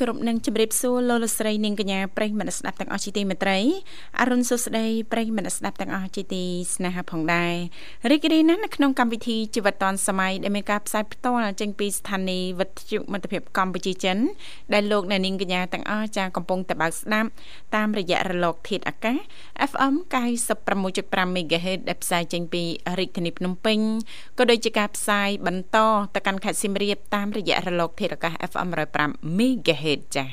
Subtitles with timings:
[0.00, 3.58] គ្រប់នឹងជម្រាបសួរលោកលស្រីនាងកញ្ញាប្រិយមិត្តស្ដាប់ទាំងអស់ជាទីមេត្រី
[4.20, 7.54] អរុនសុស្ដីប្រិយមិត្តស្ដាប់ទាំងអស់ជាទីស្នេហាផងដែរ
[8.10, 14.18] រីករាយណាស់នៅក្នុងកម្មវិធីជីវិតឌွန်សម័យដែលមានការផ្សាយផ្ទាល់ចេញពីស្ថានីយ៍វិទ្យុមិត្តភាពកម្ពុជាចិន
[14.74, 17.28] ដែលលោកអ្នកនាងកញ្ញាទាំងអស់ចាកំពុងតបស្ដាប់
[17.74, 19.18] តាមរយៈរលក ធាតុអាកាស
[19.70, 19.94] FM
[20.64, 22.62] 96.5 MHz ដែលផ្សាយចេញពី
[22.98, 23.78] រាជធានីភ្នំពេញ
[24.38, 25.78] ក៏ដូចជាការផ្សាយបន្ត
[26.14, 28.68] ទៅកាន់ខេត្តសៀមរាបតាមរយៈរលកធាតុអាកាស FM
[29.02, 30.24] 105 MHz តចា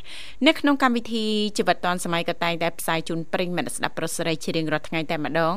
[0.48, 1.26] នៅក្នុងកម្មវិធី
[1.58, 5.56] ជីវិតឌွန်សម័យក៏តែងតែផ្សាយជូនប្រិញ្ញមិត្តស្ដាប់ប្រុសស្រីជារៀងរាល់ថ្ងៃតែម្ដង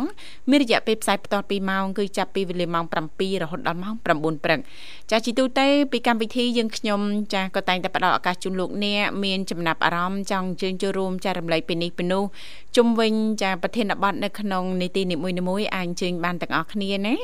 [0.50, 4.58] មានរយៈពេលផ្សាយបន្ត2ម៉ោងគឺចាប់ពីវេលាម៉ោង7រហូតដល់ម៉ោង9ព្រឹក
[5.10, 7.00] ចាជីទូទៅពីកម្មវិធីយើងខ្ញុំ
[7.34, 12.24] ចាក៏តែងតែផ្ដល់ឱកាសជូនលោកអ្នកមានចំណាប់អារម្មណ៍ចង់ជើញចូលរួមចែករំលែកពីនេះពីនោះ
[12.76, 15.16] ជុំវិញចាប្រធានបទនៅក្នុងនីតិនី
[15.48, 17.14] មួយៗអាចជើញបានទាំងអស់គ្នាណា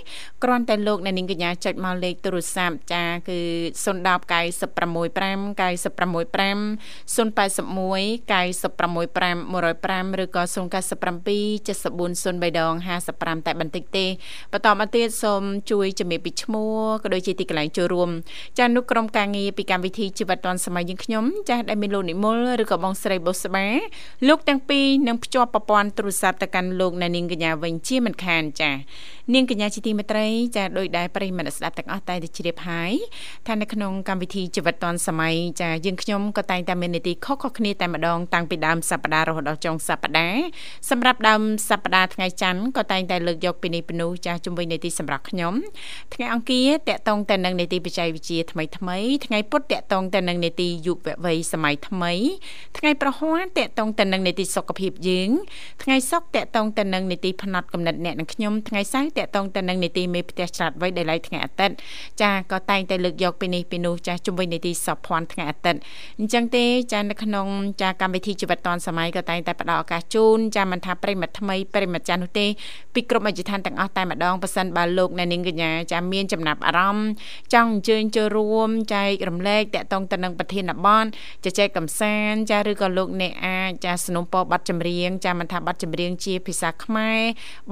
[0.43, 3.39] គ្រាន់តែលោកអ្នកនាងកញ្ញាចុចមកលេខទូរស័ព្ទចាគឺ
[3.85, 14.07] 010 965 965 081 965 105ឬក៏097 74 081 965 105តែបន្តិចទេ
[14.53, 16.71] បន្តមកទៀតសូមជួយជំរាបពីឈ្មោះ
[17.03, 18.11] ក៏ដូចជាទីកន្លែងចូលរួម
[18.59, 23.67] ចានុក្រុមការងារពីកម្មវិធីជីវិតឌွန်សម័យយើងខ្ញុំចាស់ដែលមានលោកនិមលឬក៏បងស្រីបុស្បា
[24.29, 28.71] លោកទាំងពីរនឹងភ្ជាប់ប្រព័ន្ធទូរស័ព្ទទៅកាន់លោកអ្នកនាងកញ្ញាវិញជាមិនខានចា
[29.35, 32.93] នាងកញ្ញាជាទីមេត្រីចាដោយដែលប្រិយមិត្តស្ដាប់ទាំងអស់តែជ្រាបហើយ
[33.47, 40.43] ថានៅក្នុងកម្មវិធីជីវិតឌွန်សម័យចាយើងខ្ញុំក៏តែងតែមាននីតិខុសៗគ្នាតែម្ដងតាំងពីដើមសប្ដាហ៍រហូតដល់ចុងសប្ដាហ៍
[40.91, 45.55] សម្រាប់ដើមសប្ដាហ៍ថ្ងៃច័ន្ទក៏តែងតែលើកយកពីនេះពីនោះចាស់ជំវិញនីតិសម្រាប់ខ្ញុំ
[46.15, 52.13] ថ្ងៃអង្គារតកតងតែនឹងនីតិបច្ចេកវិទ្យាថ្មីថ្មីថ្ងៃពុធតកតងតែនឹងនីតិយុវវ័យសម័យថ្មី
[52.79, 55.31] ថ្ងៃប្រហ័សតកតងតែនឹងនីតិសុខភាពយើង
[55.83, 61.76] ថ្ងៃសុក្រតកតងតែនឹងនីតិផ្នែកកំណត់អ្នកនិងខ្ញុំថ្ងៃសៅរ៍តកតងទៅនឹងនីតិមេផ្ទះច្រាត់វ័យដែលឡៃថ្ងៃអាទិត្យ
[62.22, 65.80] ចាក៏តែងតែលើកយកពីនេះពីនោះចាជំវិញនីតិសពភ័ណ្ឌថ្ងៃអាទិត្យ
[66.20, 67.48] អញ្ចឹងទេចានៅក្នុង
[67.82, 72.46] ចាកម្មវិធីជីវិតឌွန်សម័យក៏តែងតែផ្ដល់ឱកាសជូនចាមិនថាប្រិមត្តថ្មីប្រិមត្តចាស់នោះទេ
[72.94, 77.10] ពីគ្រប់អធិដ្ឋានទាំងអស់តែម្ដងប៉ះសិនបើលោកអ្នកនាងកញ្ញាចាមានចំណាប់អារម្មណ៍
[77.54, 81.06] ចង់អញ្ជើញចូលរួមចែករំលែកតាក់ទងទៅនឹងប្រធានបទ
[81.46, 87.20] ជជែកកំសាន្តចាឬក៏លោកអ្នកអាចចាสนុំពរប័ណ្ណចម្រៀងចាមិនថាប័ណ្ណចម្រៀងជាភាសាខ្មែរ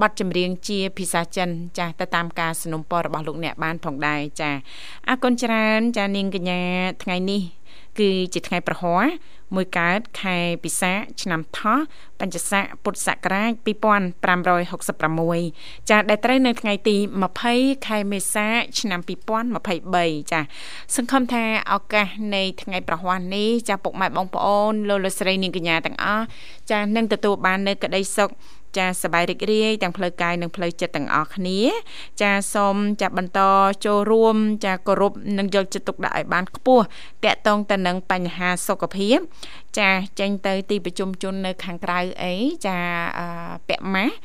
[0.00, 4.51] ប័ណ្ណចម្រៀងជាភាសា ចិនចាទៅតាមការสนុំពររបស់លោកអ្នកបានផងដែរចា
[5.09, 6.61] អរគុណច្រើន ចានាងកញ្ញា
[7.03, 7.41] ថ្ងៃនេះ
[7.99, 9.05] គឺជាថ្ងៃប្រហ័ស
[9.55, 11.79] មួយកើតខែពិសាឆ្នាំថោះ
[12.19, 13.51] បញ្ញស័កពុទ្ធសករាជ
[14.91, 16.95] 2566ចាដែលត្រូវនៅថ្ងៃទី
[17.41, 18.47] 20ខែមេសា
[18.79, 18.99] ឆ្នាំ
[19.65, 20.41] 2023ចា
[20.95, 26.25] សង្ឃឹមថាឱកាសនៃថ្ងៃប្រហ័សនេះចាពុកម៉ែបងប្អូនលោកលោកស្រីនាងកញ្ញាទាំងអស់
[26.71, 28.29] ចានឹងទទួលបាននៅក្តីសុខ
[28.77, 31.59] ចាសប្បាយរីករាយទាំងផ្លូវកាយនិងផ្លូវចិត្តទាំងអស់គ្នា
[32.21, 33.39] ចាសូមចាបន្ត
[33.85, 34.35] ចូលរួម
[34.65, 36.83] ចាគោរពនិងយកចិត្តទុកដាក់ឲ្យបានខ្ពស់
[37.25, 39.17] តកតងទៅនឹងបញ្ហាសុខភាព
[39.79, 42.33] ចាចេញទៅទីប្រជុំជននៅខាងក្រៅអី
[42.67, 42.77] ចា
[43.67, 44.15] ពាក់ម៉ាស់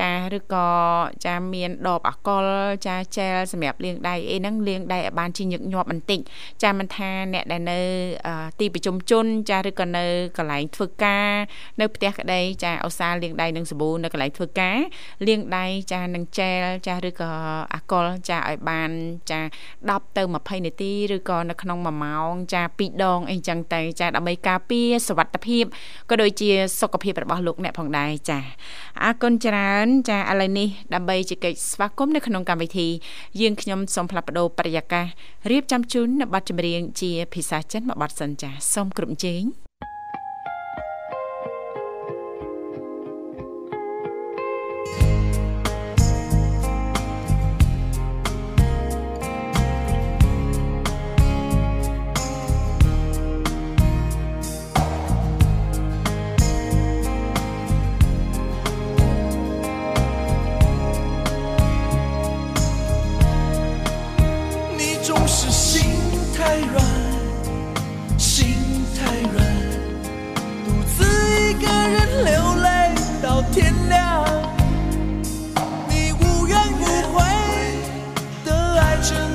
[0.00, 0.68] ចាឬក៏
[1.26, 2.46] ចាមានដបអាកុល
[2.86, 6.20] ចាជែលសម្រាប់លាងដៃអីហ្នឹងលាងដៃឲ្យបានជាញឹកញាប់បន្តិច
[6.62, 7.78] ចាមិនថាអ្នកដែលនៅ
[8.60, 10.04] ទីប្រជុំជន ចាឬក៏នៅ
[10.38, 11.30] កន្លែងធ្វើការ
[11.80, 14.78] នៅផ្ទះក្តីចាឧស្សាហ៍លាងដៃនឹងសាប៊ូនៅកន្លែងធ្វើការ
[15.26, 17.30] លាងដៃចានឹងជែលចាឬក៏
[17.74, 18.90] អាកុលចាឲ្យបាន
[19.30, 19.40] ចា
[19.78, 25.64] 10ទៅ20នាទីឬក៏នៅក្នុង1ម៉ោងចា2ដងអីចឹងទៅចាដើម្បីការពារសុវត្ថិភាព
[26.10, 26.50] ក៏ដូចជា
[26.80, 28.40] សុខភាពរបស់លោកអ្នកផងដែរចា
[29.02, 32.88] អរគុណច្រើននចាឥឡូវនេះដើម្បីជែកស្វាគមន៍នៅក្នុងកម្មវិធី
[33.40, 35.06] យើងខ្ញុំសូមផ្លាប់បដោប្រយាករ
[35.50, 39.63] រៀបចំជូននៅប័ណ្ណចម្រៀងជាភាសាចិនមួយប័ណ្ណសិនចាសូមគ្រប់ជេង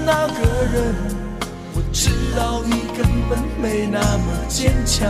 [0.10, 0.40] 那个
[0.74, 0.96] 人，
[1.76, 3.08] 我知道你根。
[3.30, 5.08] 本没那么坚强。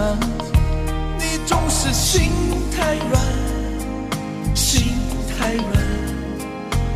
[1.18, 2.30] 你总是心
[2.76, 3.24] 太软，
[4.54, 4.92] 心
[5.38, 5.66] 太软，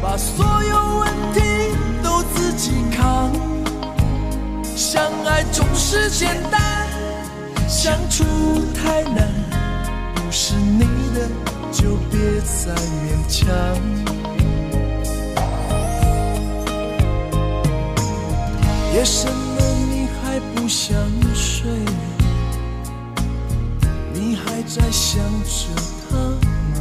[0.01, 1.39] 把所有问题
[2.03, 3.31] 都自己扛。
[4.75, 6.85] 相爱总是简单，
[7.69, 8.25] 相处
[8.73, 9.31] 太难。
[10.13, 10.81] 不是你
[11.15, 11.29] 的，
[11.71, 13.47] 就别再勉强。
[18.93, 20.95] 夜深了，你还不想
[21.33, 21.67] 睡？
[24.13, 25.67] 你还在想着
[26.07, 26.15] 他
[26.75, 26.77] 吗？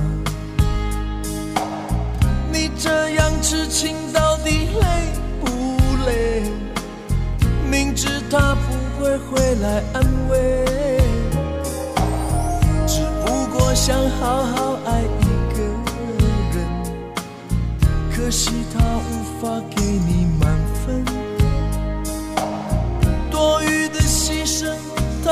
[2.52, 4.84] 你这样痴情到底累
[5.40, 5.46] 不
[6.04, 6.42] 累？
[7.70, 10.98] 明知他不会回来安慰，
[12.86, 15.24] 只不过想好好爱一
[15.56, 15.62] 个
[16.52, 16.60] 人，
[18.14, 20.21] 可惜他无法给你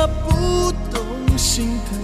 [0.00, 1.98] 他不懂心疼，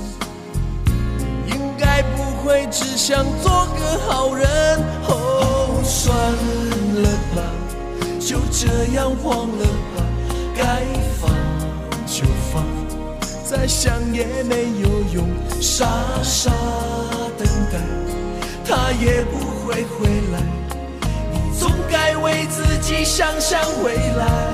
[1.46, 4.46] 应该不会只想做个好人。
[5.08, 7.40] 哦，算了吧，
[8.20, 9.64] 就这样忘了
[9.96, 10.04] 吧，
[10.54, 10.84] 该
[11.18, 11.30] 放
[12.04, 12.62] 就放，
[13.42, 15.26] 再想也没有用，
[15.62, 15.86] 傻
[16.22, 16.50] 傻
[17.38, 17.78] 等待，
[18.62, 20.42] 他也不会回来。
[21.32, 24.52] 你总该为自己想想未来，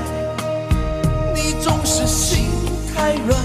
[1.34, 2.51] 你总是心。
[2.94, 3.40] 太软，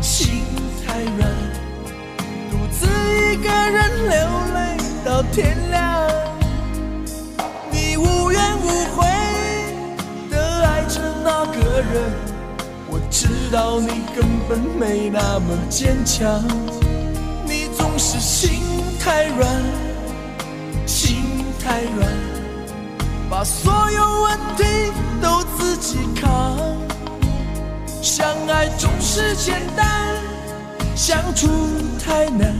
[0.00, 0.44] 心
[0.86, 1.30] 太软，
[2.50, 4.16] 独自一个人流
[4.54, 6.08] 泪到天亮。
[7.70, 9.06] 你无怨无悔
[10.30, 12.12] 的爱着那个人，
[12.88, 16.42] 我知道你根本没那么坚强。
[17.44, 18.60] 你总是心
[18.98, 19.48] 太软，
[20.86, 22.08] 心太软，
[23.28, 26.56] 把所有问题都自己扛。
[28.52, 30.14] 爱总是简单，
[30.94, 31.48] 相处
[31.98, 32.54] 太难。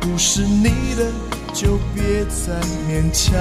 [0.00, 1.12] 不是你的，
[1.54, 3.32] 就别再勉强。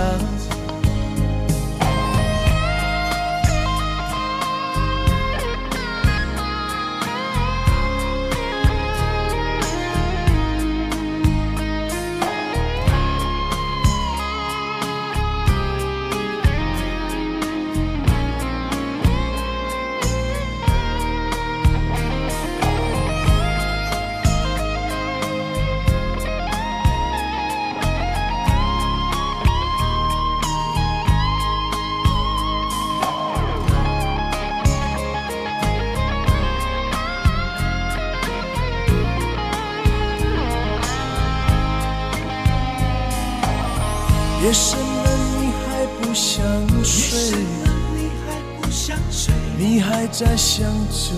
[50.13, 51.09] 在想着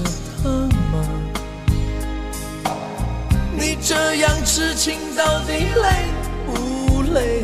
[0.42, 1.04] 他吗？
[3.52, 6.06] 你这样痴情到底累
[6.46, 7.44] 不累？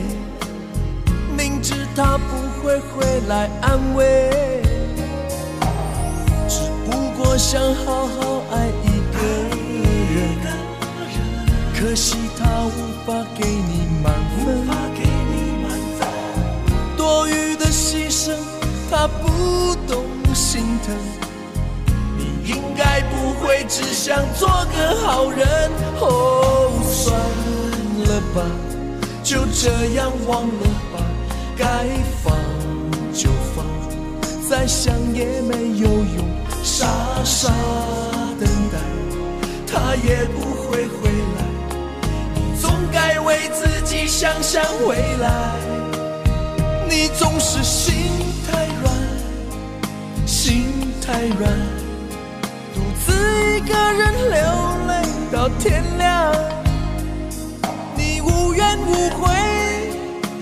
[1.37, 4.61] 明知他不会回来安慰，
[6.47, 9.19] 只不过想好好爱一个
[10.15, 10.19] 人。
[11.77, 12.69] 可惜他无
[13.05, 14.13] 法给你满
[14.45, 14.65] 分。
[16.95, 18.31] 多余的牺牲
[18.89, 20.95] 他不懂心疼，
[23.71, 25.47] 只想做个好人。
[26.01, 27.15] 哦，算
[28.03, 28.43] 了吧，
[29.23, 30.99] 就这样忘了吧，
[31.57, 31.65] 该
[32.21, 32.35] 放
[33.13, 33.65] 就放，
[34.49, 36.27] 再想也没有用，
[36.61, 36.85] 傻
[37.23, 37.47] 傻
[38.37, 38.77] 等待，
[39.65, 41.39] 他也不会回来。
[42.35, 45.55] 你总该为自己想想未来，
[46.89, 48.19] 你总是心。
[48.51, 48.93] 太软，
[50.27, 50.65] 心
[50.99, 51.49] 太软
[53.21, 54.39] 一个人流
[54.87, 54.91] 泪
[55.31, 56.33] 到天亮。
[57.95, 59.29] 你无怨无悔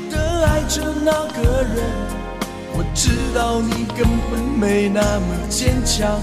[0.10, 1.84] 的爱着那个人，
[2.74, 6.20] 我知道你根本没那么坚强。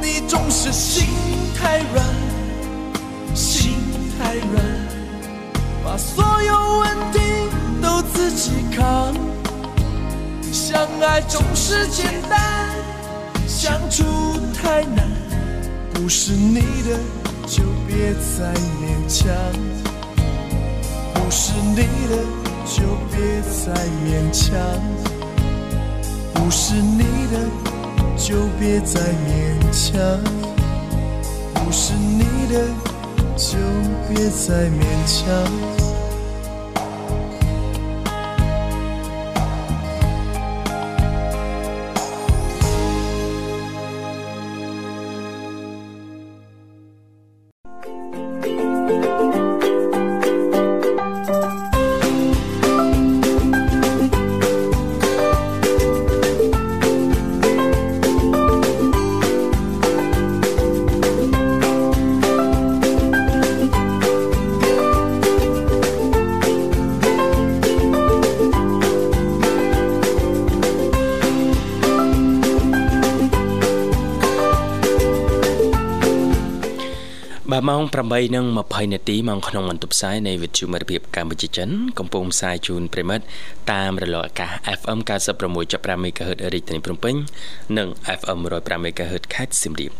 [0.00, 1.06] 你总是心
[1.58, 2.04] 太软，
[3.34, 3.74] 心
[4.18, 4.64] 太软，
[5.84, 7.20] 把所有问题
[7.80, 9.14] 都自己扛。
[10.52, 12.40] 相爱总是简单。
[13.46, 14.02] 相处
[14.52, 15.06] 太难，
[16.02, 16.98] 不是你的
[17.46, 19.32] 就别再勉强，
[21.14, 22.16] 不是你的
[22.66, 22.82] 就
[23.12, 23.72] 别再
[24.04, 24.58] 勉强，
[26.34, 27.46] 不是你的
[28.16, 30.20] 就别再勉强，
[31.54, 32.66] 不是你的
[33.36, 33.56] 就
[34.08, 35.71] 别再勉强。
[77.92, 81.68] 8:20នាទីម៉ោងក្នុងបន្ទប់ផ្សាយនៃវិទ្យុមិត្តភាពកម្ពុជាចិន
[81.98, 83.24] កំពុងផ្សាយជូនប្រិមិត្ត
[83.72, 84.98] តាមរលកអាកាស FM
[85.48, 87.14] 96.5 MHz រាជធានីភ្នំពេញ
[87.78, 89.90] និង FM 105 MHz ខេត្តសៀមរាប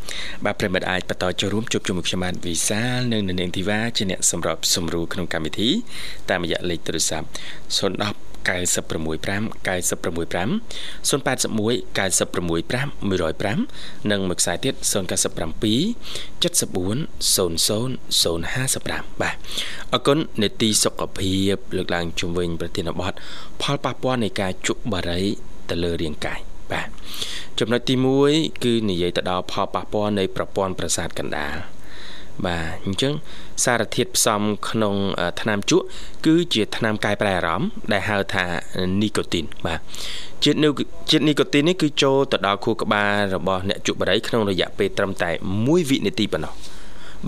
[0.44, 5.70] បាទប្រិមិត្តអាចបន្តចូលរួមជួបជុំខ្ញុំបាទវិសាលនិងនាងធីវ៉ាជាអ្នកសម្របសម្រួលក្នុងកម្មវិធី
[6.30, 7.26] តាមរយៈលេខទូរស័ព្ទ
[8.26, 10.50] 010 965 965
[11.08, 14.94] 081 965 105និងមួយខ្សែទៀត097
[16.42, 17.52] 74 00
[18.22, 19.36] 055បាទ
[19.92, 23.12] អរគុណនេតិសុខភាពលើកឡើងជំវិញប្រធានបទ
[23.62, 25.22] ផលប៉ះពាល់នៃការជក់បារី
[25.70, 26.40] ទៅលើរាងកាយ
[26.72, 26.88] បាទ
[27.58, 27.94] ចំណុចទី
[28.28, 31.56] 1គឺនិយាយទៅដល់ផលប៉ះពាល់នៃប្រព័ន្ធប្រសាទកណ្ដាល
[32.46, 33.14] បាទអញ្ចឹង
[33.64, 34.94] សារធាតុផ្សំក្នុង
[35.40, 35.84] ថ្នាំជក់
[36.26, 38.44] គឺជាថ្នាំកែប្រែអារម្មណ៍ដែលហៅថា
[39.02, 39.78] នីកូទីនបាទ
[40.44, 40.58] ជាតិ
[41.10, 45.30] ជាតិនីកូទីននេះគឺចូលទៅដល់ខួរក្បាលរបស់អ្នកជក់បារីក្នុងរយៈពេលត្រឹមតែ
[45.60, 46.54] 1វិនាទីប៉ុណ្ណោះ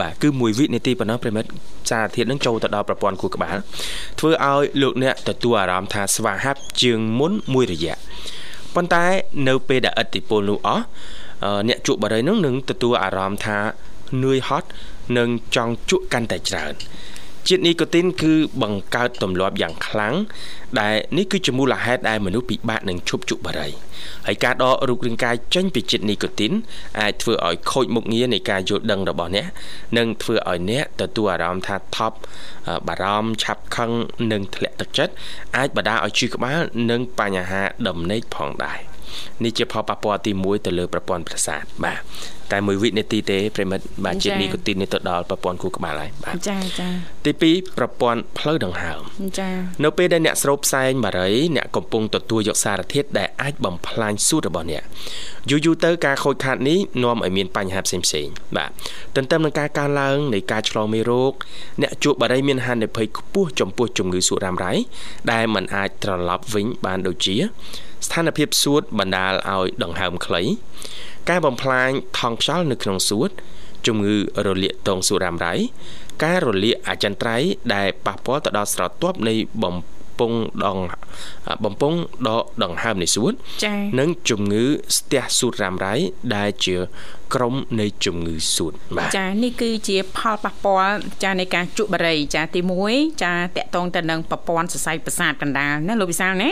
[0.00, 1.48] បាទគឺ1វិនាទីប៉ុណ្ណោះប្រិមិត្ត
[1.90, 3.56] សារធាតុនឹងចូលទៅដល់ប្រព័ន្ធខួរក្បាល
[4.18, 7.96] ធ្វើឲ្យលោកអ្នកទទួលអារម្មណ៍ថាស្វាហាប់ជាងមុនមួយរយៈ
[8.74, 9.04] ប៉ុន្តែ
[9.48, 10.84] នៅពេលដែលឥទ្ធិពលនោះអស់
[11.68, 13.58] អ្នកជក់បារីនឹងនឹងទទួលអារម្មណ៍ថា
[14.24, 14.68] នឿយហត់
[15.18, 16.74] និងចង់ជក់កាន់តែច្រើន
[17.48, 18.32] ជាតិនីកូទីនគឺ
[18.62, 20.14] បង្កើតទម្លាប់យ៉ាងខ្លាំង
[20.80, 23.68] ដែលនេះគឺជាមូលហេតុដែលមនុស្សពិបាកនឹងឈប់ជក់បារី
[24.26, 26.52] ហើយការដករូបរាងកាយចេញពីជាតិនីកូទីន
[27.00, 29.46] អាចធ្វើឲ្យខូចមុខងារនៃការយល់ដឹងរបស់អ្នក
[29.98, 32.16] និងធ្វើឲ្យអ្នកទទួលអារម្មណ៍ថាថប់
[32.88, 33.90] បារម្ភឆាប់ខឹង
[34.32, 35.12] និងធ្លាក់ទឹកចិត្ត
[35.56, 38.93] អាចបណ្ដាលឲ្យឈឺក្បាលនិងបញ្ហាដំណេកផងដែរ
[39.44, 42.00] នេះជាផលប៉ះពាល់ទី1ទៅលើប្រព័ន្ធប្រសាទបាទ
[42.52, 46.88] តែមួយវិនាទីទេប្រិមិត្តបាទជាតិនីកូទីននេះទៅដល់ប្រព័ន្ធខួរក្បាលហើយបាទចាចា
[47.24, 49.00] ទី2ប្រព័ន្ធផ្លូវដង្ហើម
[49.38, 49.50] ចា
[49.84, 54.82] នៅពេលដែលអ្នកស្រូបផ្សែងបារីអ្នកកំពុងទទួលយកសារធាតុដែលអាចបំផ្លាញសួតរបស់អ្នក
[55.50, 58.70] យូរយូរទៅការខូចខាតនេះនាំឲ្យមានបញ្ហាផ្សេងផ្សេងបាទ
[59.16, 61.32] ទន្ទឹមនឹងការកើនឡើងនៃការឆ្លងមេរោគ
[61.82, 64.72] អ្នកជួបបារីមានហានិភ័យខ្ពស់ចំពោះជំងឺសួតរ៉ាំរ៉ៃ
[65.32, 67.36] ដែលมันអាចត្រឡប់វិញបានដូចជា
[68.04, 70.42] ស្ថានភាពសួតបណ្ដាលឲ្យដង្ហើមខ្លី
[71.30, 73.30] ការបំផ្លាញថង់ខ្យល់នៅក្នុងសួត
[73.86, 75.54] ជំងឺរលាកទងសួតរ៉ាំរ៉ៃ
[76.24, 79.74] ការរលាកអចិន្ត្រៃយ៍ដែលប៉ះពាល់ទៅដល់ស្រទាប់នៃបំ
[80.18, 80.78] ពង់ដង
[81.64, 83.32] បំពង់ដកដង្ហើមនៃសួត
[83.98, 84.64] និងជំងឺ
[84.96, 85.94] ស្ទះសួតរ៉ាំរ៉ៃ
[86.36, 86.76] ដែលជា
[87.34, 92.60] ក្រុមនៃជំងឺសួតបាទចានេះគឺជាផលប៉ះពាល់ចានៃការជក់បារីចាទី
[92.90, 96.48] 1ចាតកតងទៅនឹងប្រព័ន្ធសរសៃប្រសាទកណ្ដាលណាលោកវិសាលណា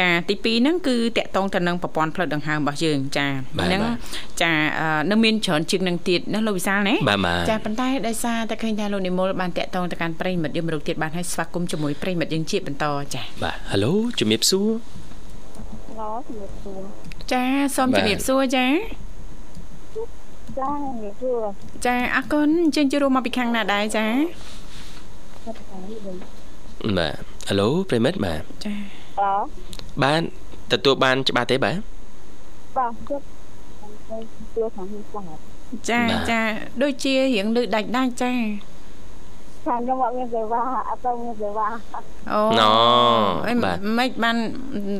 [0.00, 3.82] ចាទី2ហ្នឹងគឺតកតងទៅនឹងប្រព័ន្ធផ្លូវដង្ហើមរបស់យើងចាហ្នឹង
[4.42, 4.52] ចា
[5.10, 6.94] នៅមានច្រើនជាងនឹងទៀតណាលោកវិសាលណា
[7.50, 14.68] ចាប៉ុន្តែដោយសារតែឃើញថាលោកនិមលបានតកតងទៅកាន់ប្រិមិត្តយើងមរុកទៀតបានឲ្យស្វាគមន៍ជាមួយប្រិមិត្តយើងជាបន្តចាបាទ Halo ជំរាបសួរ
[15.98, 16.80] ហៅជំរាបសួរ
[17.32, 17.44] ចា
[17.76, 18.66] សូមជំរាបសួរចា
[20.58, 20.70] ចា
[21.20, 21.42] សួរ
[21.86, 24.04] ចាអរគុណអញ្ជើញចូលរួមមកពីខាងណាដែរចា
[26.98, 27.14] បាទ
[27.48, 28.74] Halo ប្រិមិត្តបាទចា
[30.02, 30.22] បាទ
[30.72, 31.76] ទទួលបានច្បាស់ទេបាទ
[32.78, 33.20] បាទជិត
[34.10, 35.38] ទទួលខាងនេះស្អាត
[35.90, 36.40] ចាចា
[36.82, 38.32] ដូចជារៀងលឺដាច់ដាច់ចា
[39.66, 41.66] ខាងខ្ញុំអត់មានសេវាអត់ទៅមានសេវា
[42.32, 42.40] អូ
[43.48, 43.70] អីមិ
[44.06, 44.36] នបាន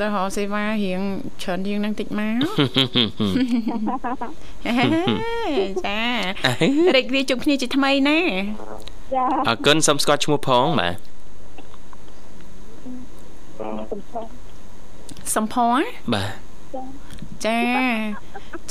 [0.00, 1.00] ទៅរកសេវារៀង
[1.42, 2.34] ច្រើនជាងនឹងតិចមក
[5.86, 6.00] ចា
[6.96, 8.18] រីករាយជួបគ្នាជាថ្មីណា
[9.14, 10.94] ចាអរគុណសូមស្គាល់ឈ្មោះផងបាទ
[15.34, 16.30] សំផស្សបាទ
[17.46, 17.60] ចា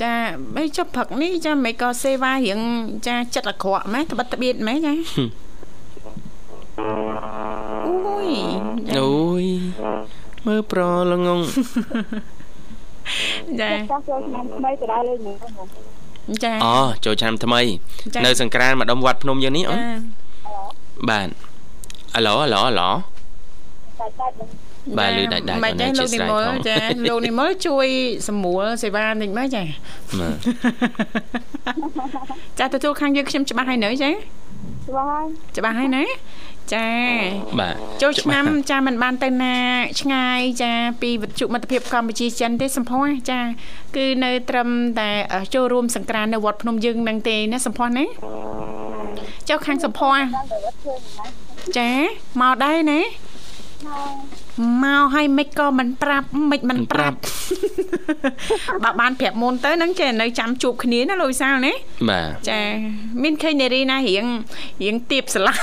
[0.01, 0.13] ចា
[0.55, 2.59] បីចុះព្រឹកនេះចាមិនក៏សេវារៀង
[3.07, 4.93] ចាចិត្តអាក្រក់ម៉េះត្បិតត្បៀតម៉េះចា
[6.79, 6.89] អូ
[8.25, 8.27] យ
[8.97, 9.09] អូ
[9.43, 9.45] យ
[10.47, 11.39] មើលប្រល្ងង
[13.61, 13.71] ចា
[14.09, 15.19] ចូលឆ្នាំថ្មីទៅដល់លេង
[16.43, 17.61] ចាអូចូលឆ្នាំថ្មី
[18.25, 19.79] នៅ សង្ក្រានម្ដុំវត្តភ្នំយើងនេះអូន
[21.09, 21.27] បាទ
[22.15, 22.89] អាឡូអាឡូអាឡូ
[24.97, 26.75] បាទលឺដាច់ដាច់មិនទេលោកនិមលចា
[27.09, 27.87] លោកនិមលជួយ
[28.27, 29.63] សម្រួលសេវានេះមកចា
[32.59, 34.11] ចាទទួលខាងយើងខ្ញុំច្បាស់ហើយនៅចា
[34.87, 35.25] ច្បាស់ហើយ
[35.57, 36.03] ច្បាស់ហើយណា
[36.73, 36.89] ចា
[37.59, 39.55] បាទចូលឆ្នាំចាមិនបានទៅណា
[40.01, 43.39] ឆ្ងាយចា ពីវិទ្យុមិត្តភាពកម្ពុជាចិនទេសំភ័សចា
[43.95, 44.69] គឺនៅ ត្រឹម
[44.99, 45.09] តែ
[45.53, 48.05] ចូលរួមសង្ក្រាននៅវត្តភ្នំយើងនឹងទេណាសំភ័សណា
[49.49, 50.19] ចុះខាងសំភ័ស
[51.77, 51.91] ចា
[52.41, 52.99] មកដែរណា
[54.83, 57.17] មកឲ្យមិនក៏មិនប្រាប់មិនមិនប្រាប់
[58.83, 61.73] បើបានប្រាប់មុនទៅនឹងចេះនៅចាំជួបគ្នាណាលោកវិសាលណា
[62.09, 62.61] បាទចា
[63.23, 64.25] មានឃើញនារីណារៀង
[64.83, 65.53] រៀងទៀបស្លា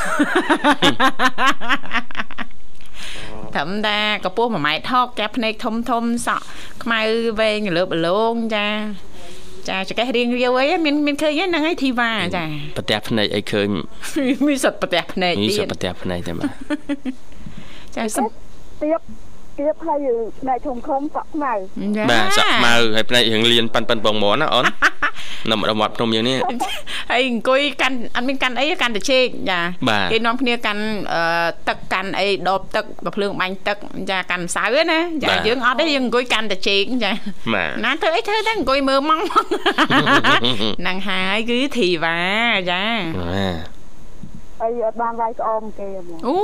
[3.54, 6.44] ត្រឹមតែកពស់1ម៉ែត្រថកកាភ្នែកធំធំសក់
[6.82, 7.00] ខ្មៅ
[7.40, 8.66] វែងលើបលងចា
[9.68, 12.44] ចាចកេះរៀងរាវអីមានមានឃើញហ្នឹងហើយធីវ៉ាចា
[12.76, 13.68] ប្រទះភ្នែកអីឃើញ
[14.46, 16.48] មានសិតប្រទះភ្នែកនេះទៀសុតប្រទះភ្នែកតែបាទ
[17.96, 18.26] ចាសំ
[18.82, 19.00] ទៀប
[19.58, 19.98] ទៀបហើយ
[20.40, 21.52] ផ្នែកធំធំសក់ខ្មៅ
[21.96, 24.64] ចាបាទសក់ខ្មៅហើយភ្នែករៀងលៀនប៉ាន់ប៉ាន់បងមន់ណាអូន
[25.50, 26.38] នៅម្ដុំវត្តភ្នំយើងនេះ
[27.10, 31.22] ហើយអង្គុយកាន់អត់មានកាន់អីកាន់តែជែកចាបាទគេនាំគ្នាកាន់អឺ
[31.68, 33.78] ទឹកកាន់អីដបទឹកបើភ្លើងបាញ់ទឹក
[34.10, 37.12] ចាកាន់ម្សៅហ្នឹងណាចាបាទយើងអត់ទេយើងអង្គុយកាន់តែជែកចា
[37.54, 39.20] បាទណាធ្វើអីធ្វើតែអង្គុយមើលម៉ង
[40.80, 42.18] ហ្នឹងហើយគឺធីវ៉ា
[42.70, 42.82] ចា
[44.62, 46.36] បាទហើយអត់បានវាយក្អមគេហ្មងអូ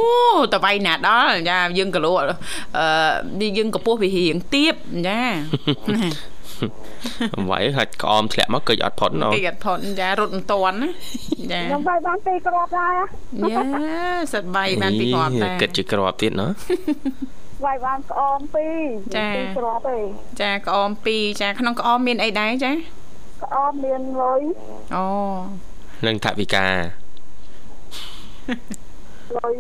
[0.53, 4.75] តវៃណាដល់ចាយើងកលោអឺយើងកម្ពស់វារៀងទៀប
[5.09, 5.21] ចា
[7.51, 10.91] វាយហាច់ក្អមធ្លាក់មកកិច្ចអត់ផុតអូនគេអត់ផុតចារត់មិនតាន់ណា
[11.53, 12.95] ចាខ្ញុំវាយបានពីរគ្រាប់ដែរ
[13.51, 13.63] យ៉ា
[14.33, 16.49] សិតបៃបានពីគ្រាប់តាគិតជាក្របទៀតណា
[17.65, 18.81] វាយបានក្អមពីរ
[19.17, 19.99] ចាពីរគ្រាប់ទេ
[20.43, 22.73] ចាក្អម2ចាក្នុងក្អមមានអីដែរចា
[23.45, 24.43] ក្អមមានលុយ
[24.97, 25.05] អូ
[26.07, 26.67] នឹងថវិកា
[29.37, 29.57] លុយ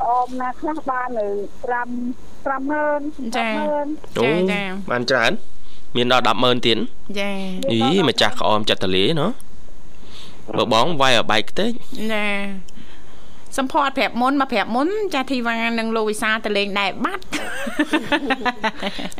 [0.00, 1.26] ក្អមណាខ្លះបាននៅ
[1.70, 5.32] 5 50000ចា100000អូចាចាបានច្រើន
[5.96, 6.78] មានដល់100000ទៀត
[7.20, 7.30] ចា
[7.72, 9.28] អីម្ចាស់ក្អមចិត្តតលាណា
[10.58, 11.70] បើបងវាយឲ្យបែកខ្ទេច
[12.12, 12.26] ណា
[13.58, 17.22] សំផអត់ប្រាប់មុនមកប្រាប់មុនចាធីវ៉ានិងលោកវិសាទៅលេងដែរបាត់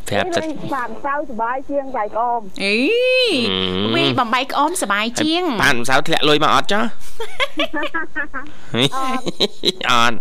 [0.09, 2.77] ប្រាប់តែនេះបានសៅសុបាយជាងវាយក្អមអី
[3.95, 6.81] វីបំបីក្អមសបាយជាងបានម្សៅធ្លាក់លុយមកអត់ចា
[9.91, 10.17] អត់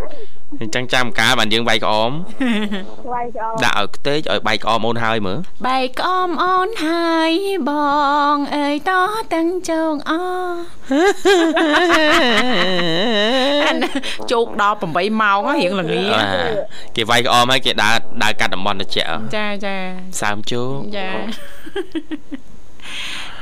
[0.62, 2.12] អញ្ចឹងចាំកាលបានយើងវាយក្អម
[3.14, 7.34] វាយក្អមដាក់ឲ្យខ្ទេចឲ្យបែកក្អមអូនហើយមើលបែកក្អមអូនហើយ
[7.70, 7.72] ប
[8.34, 8.92] ងអើយត
[9.34, 10.12] តាំងជងអ
[13.68, 13.76] អាន
[14.32, 16.28] ជោគដល់8ម៉ោងហ៎រៀងល្ងាបាទ
[16.96, 19.76] គេវាយក្អមហើយគេដើរដើរកាត់តំបន់ត្រជាក់ចាចា
[20.22, 21.10] សើមជោគចា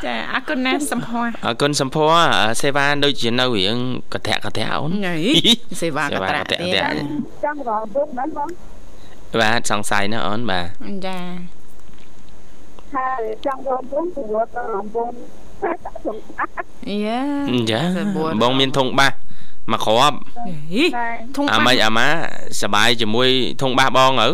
[0.05, 2.13] ចាអរគុណណាស់សំផស្សអរគុណសំភ័រ
[2.61, 3.75] សេវាដូចជានៅរៀង
[4.13, 5.15] កធាក់កធាក់អូនញ៉ៃ
[5.81, 7.05] សេវាកត្រាក់ទៀតសេវាកត្រាក់
[7.43, 8.49] ចង់រកពុកហ្នឹងបង
[9.41, 10.65] បាទសង្ស័យណាអូនបាទ
[11.07, 11.17] ចា
[12.95, 15.11] ហើយចង់រកពុកទៅរត់ទៅរំពង
[15.63, 16.53] ដាក់ក្នុងអាក់
[17.05, 17.21] យ៉ា
[17.71, 19.13] ចាសបួនបងមានធុងបាស
[19.71, 20.17] មកគ្រាប់
[20.73, 22.07] ហីតែធុងអាបាម៉េចសអាម៉ា
[22.61, 23.29] សបាយជាមួយ
[23.61, 24.27] ធុងបាសបងទៅ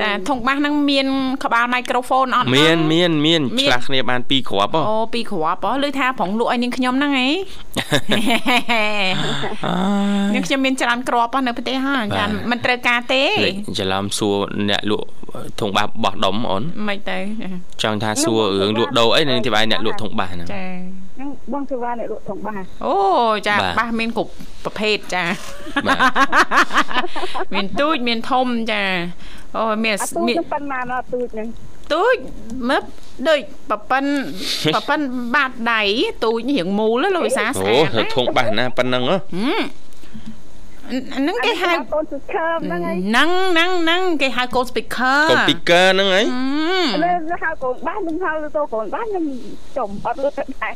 [0.00, 1.06] ចាធុងបាសហ្នឹងមាន
[1.44, 7.28] ក្បាលមីក្រូហ្វូនអត់មានមានមានមានឆ្លាស់គ្នាបាន2គ្រាប់ហ៎អូពីរគ្រាប់ហ៎លើថាប្រងលក់ឲ្យនាងខ្ញុំហ្នឹងហ៎
[10.34, 14.36] នាងខ្ញុំមានច្រើនគ្រាប់ហ៎នៅប្រទេសហ៎ចាមិនត្រូវការទេលេចច្រឡំសួរ
[14.70, 15.06] អ្នកលក់
[15.60, 17.18] ធុងបាសបោះដុំអូនមិនទៅ
[17.82, 20.64] ចង់ថាសួររឿងលក់ដូរអីនឹងទីបាយអ្នកលក់ធុងបាសហ្នឹងចា
[21.16, 22.94] ហ្នឹងបងធ្វើបានអ្នកលក់ធំបាសអូ
[23.48, 24.30] ចាបាទបាសមានគ្រប់
[24.64, 25.24] ប្រភេទចា
[25.86, 25.98] បាទ
[27.54, 28.82] មានទូចមានធំចា
[29.56, 31.48] អូមានអាទូចមានហ្នឹងប៉ុណ្ណាណោះទូចហ្នឹង
[31.92, 32.16] ទូច
[32.68, 32.82] មើល
[33.28, 34.04] ដូចប៉ប៉ិន
[34.74, 35.00] ប៉ប៉ិន
[35.34, 35.82] បាតដៃ
[36.24, 39.16] ទូចរៀងមូលណាលោកវិសាស្អូអាតណាធុងបាសណាប៉ុណ្ណឹងហ៎
[40.90, 49.24] ហឹមអាហ្នឹងគេហៅកូនសុខើមហ្នឹងហើយហ្នឹងហ្នឹងហ្នឹងគេហៅ gold speaker កុំពីកើហ្នឹងហីហឹមលើហៅកូនបាសនឹងហៅទៅកូនបាសខ្ញុំ
[49.76, 50.72] ចំអត់លឺតែដែរ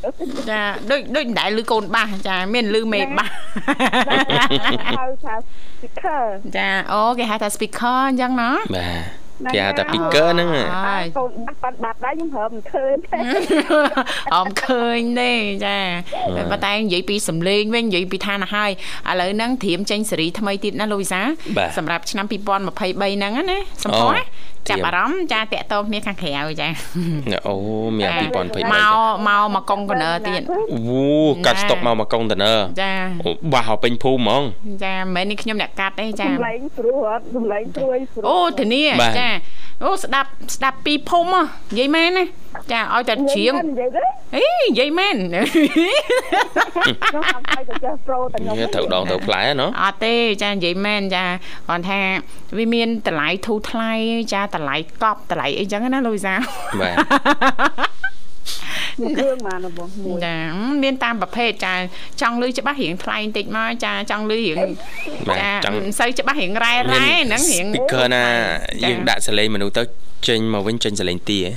[0.50, 3.30] ចាដូចដូចមិនដែលលឺកូនបាសចាមានលឺមេបាស
[4.98, 5.34] ហៅថា
[5.82, 6.18] សុខើ
[6.56, 13.18] ចាអូគេហៅថា speaker អញ្ចឹងណាបាទ គេហៅថាពីកើហ្នឹងហ៎ហើយកូនបាសបាត់បាត់ដែរខ្ញុំហើមមិនឃើញទេ
[14.34, 15.32] អមឃើញទេ
[15.66, 15.78] ចា
[16.36, 18.70] តែប៉ុន្តែនិយាយពីសំឡេងវិញនិយាយពីឋានៈហើយ
[19.10, 21.20] ឥឡូវហ្នឹងត្រៀមចេញសេរីថ្មីទៀតណាលោកវិសា
[21.56, 24.16] បាទសម្រាប់ឆ្នាំ2023ហ្នឹងណាសំផអូស្ស
[24.68, 26.68] ចាប់អារម្មណ៍ចាតាក់តងគ្នាខាងក្រៅចា
[27.46, 27.54] អូ
[27.98, 28.94] មាន2023មក
[29.26, 30.40] មកមកកុងកណើទៀត
[30.88, 31.08] វូ
[31.46, 32.92] កាត់ស្តុកមកមកកុងតឺន័រចា
[33.26, 34.42] អូបាសឲ្យពេញភូមិហ្មង
[34.84, 39.28] ចាមិនមែននេះខ្ញុំអ្នកកាត់ទេចាសំឡេងស្រួលអត់សំឡេងព្រួយស្រួលអូធានាបាទចា
[39.84, 42.24] អូស្ដាប់ស្ដាប់ពីភូមិហ៎និយាយមែនណា
[42.72, 44.02] ចាឲ្យតែជ្រៀងនិយាយទេ
[44.34, 51.24] អីនិយាយមែនខ្ញុំអត់ឲ្យទៅចេះប្រូតែខ្ញុំវាត្រូវដងទៅផ្លែណ៎អត់ទេចានិយាយមែនចា
[51.68, 52.00] គាត់ថា
[52.58, 53.92] វាមានតម្លៃធូរថ្លៃ
[54.34, 56.34] ចាតម្លៃកប់តម្លៃអីចឹងណាលូយសា
[56.80, 56.96] បាទ
[59.18, 60.36] គ្រឿងមកណាបងមួយចា
[60.82, 61.74] មានតាមប្រភេទចា
[62.20, 64.58] ចង់លឺច្បាស់រៀងថ្លៃបន្តិចមកចាចង់លឺរៀង
[65.28, 68.24] បាទចាចង់មិនសូវច្បាស់រៀងរ៉ែរ៉ែហ្នឹងរៀង speaker ណា
[68.82, 69.82] ចាយើងដាក់សលេងមនុស្សទៅ
[70.28, 71.52] ចេញមកវិញចេញសលេងទាអេ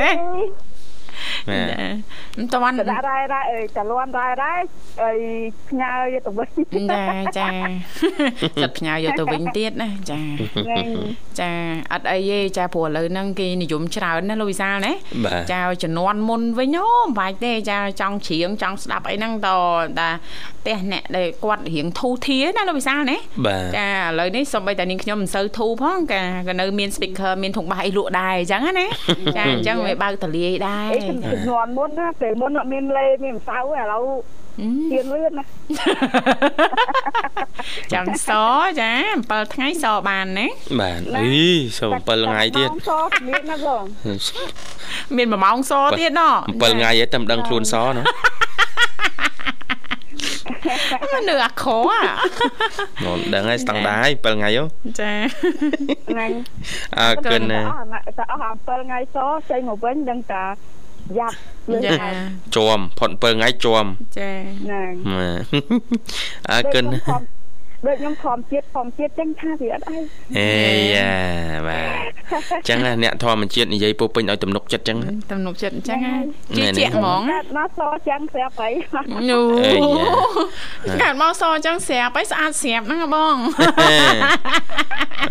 [0.00, 0.63] បាទ
[1.48, 1.88] ចា
[2.36, 4.52] មិនតាន់ទៅដាក់រ៉ែរ៉ែអើយតលន់រ៉ែរ៉ែ
[5.04, 5.18] អើយ
[5.68, 6.50] ផ្ញើយកទៅវិញ
[6.92, 7.04] ចា
[7.38, 7.48] ចា
[8.62, 10.88] សិតផ្ញើយកទៅវិញទៀតណាចាហ្នឹង
[11.40, 11.50] ចា
[11.92, 14.92] អត់អីទេចាព្រោះឥឡូវហ្នឹងគេនិយមច្រើនណាលោកវិសាលណា
[15.24, 19.48] បាទចាជំនាន់មុនវិញអូមិនបាច់ទេចាចង់ច្រៀងចង់ស្ដាប់អីហ្នឹងត
[19.98, 20.08] តា
[20.60, 23.16] ផ្ទះអ្នកដែលគាត់រៀងធូធាណាលោកវិសាលណា
[23.46, 28.86] បាទចាឥឡូវនេះសូម្បីតែនាងខ្ញុំមិនសូវធូផងកាក៏នៅមាន speaker មានធុងបាសអីលក់ដែរអញ្ចឹងណា
[29.36, 31.00] ចាអញ្ចឹងវាបើកតលាយដែរអី
[31.32, 34.04] ជំនាន់មុនណាពេលមុនអត់មានលេមានម្សៅទេឥឡូវ
[34.92, 35.44] ទៀនលឿនណា
[37.92, 38.30] ចាំស
[38.80, 38.92] ចា
[39.24, 40.46] 7ថ្ងៃសបានណា
[40.80, 41.28] បាទអី
[41.78, 42.90] សូម7ថ្ងៃទៀតស
[43.28, 43.82] មានណាបង
[45.16, 48.06] មាន1ម៉ោងសទៀតណ7ថ្ងៃឯងតែមិនដឹងខ្លួនសនោះ
[51.28, 52.02] នៅអាក្រអា
[53.04, 54.64] មកមិនដឹងហើយស្តង់ដារហើយ7ថ្ងៃហ៎
[55.00, 55.12] ចា
[56.10, 56.30] ហ្នឹង
[57.00, 57.86] អើកិនណាអស់
[58.18, 59.16] តែអស់7ថ្ងៃស
[59.50, 60.44] ចេញមកវិញដឹងតា
[61.18, 61.36] យ៉ាប់
[61.70, 62.14] លឿនចាហើយ
[62.54, 63.88] ជាប់ផុត7ថ្ងៃជាប់
[64.18, 65.44] ចាហ្នឹងបាទ
[66.50, 66.98] អើកិនណា
[67.86, 69.98] ដូចខ្ញុំខំជាតិខំជាតិចឹងថាវាអត់អី
[70.38, 70.50] អេ
[70.94, 71.10] យ៉ា
[71.66, 71.86] បាទ
[72.30, 76.18] អញ្ចឹងណាអ្នកធម្មជាតិនិយាយពោពេញឲ្យទំនុកចិត្តអញ្ចឹងណាទំនុកចិត្តអញ្ចឹងណាណែ
[76.56, 78.72] ជានេះជាក់ហ្មងកើតមកសចឹងស្រាប់ហើយ
[79.30, 79.72] ញូអេ
[80.88, 83.36] យ៉ាកាត់មកសអញ្ចឹងស្រាប់ហើយស្អាតស្រាប់ហ្នឹងហ៎បង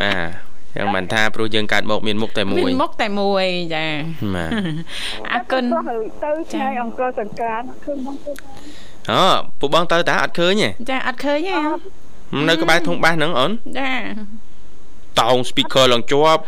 [0.01, 0.13] បា
[0.49, 3.86] ទ យ៉ាងមិនថាព្រោះយើងកើតមកមានមុខតែមួយមានមុខតែមួយចា
[4.36, 4.51] បាទ
[5.31, 5.63] អរគុណ
[6.23, 8.31] ទៅថ្ងៃអង្គរសង្ក្រានឃើញមកទៅ
[9.12, 9.23] អូ
[9.59, 11.55] ពូបងទៅតាអត់ឃើញទេចាអត់ឃើញទេ
[12.49, 13.91] នៅក្បែរធុងបាសហ្នឹងអូនចា
[15.19, 16.41] តោង speaker ឡើងជាប់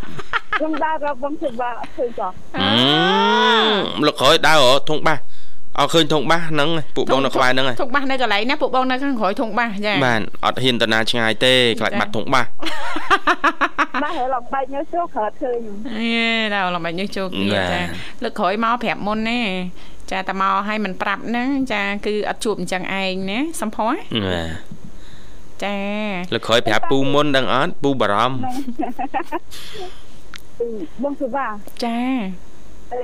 [0.58, 5.20] ខ្ញុំដើររកបងទៅបាក់ឃើញចោះអឺលឹកក្រោយដើរធុងបាស
[5.80, 12.46] អត់ឃើញធុងបាសហ្នឹងពួកបងនៅក្បែរហ្នឹងហើយធុងបាសនៅកន្លែងណាពួកបងនៅខាងក្រោយធុងបាសចាបាទអត់ហ៊ានទៅណាឆ្ងាយទេខ្លាចបាត់ធុងបាស
[14.04, 15.60] បាទហើយឡងបែកញើសចូលក្រោយឃើញ
[15.96, 16.10] អេ
[16.54, 17.82] ដល់ឡំបាច់ញើសចូលគ្នាបាទចា
[18.24, 19.42] លើកក្រោយមកប្រាប់មុនណា
[20.12, 24.50] ចាតែមកឲ្យមិនប្រាប់ហ្នឹងចាគឺអត់ជួបអញ្ចឹងឯងណាសំផស្សបាទ
[25.64, 25.78] ចា
[26.34, 28.38] លឹកក្រោយប្រាប់ពូមុនដឹងអត់ពូបារម្ភ
[31.04, 31.48] បងទៅបា
[31.84, 31.98] ចា
[32.94, 33.02] អី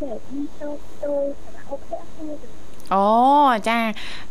[0.00, 0.14] ចេះ
[0.60, 0.68] ទៅ
[1.02, 1.12] ទៅអូ
[1.42, 1.49] ខេ
[2.94, 3.06] អូ
[3.68, 3.78] ចា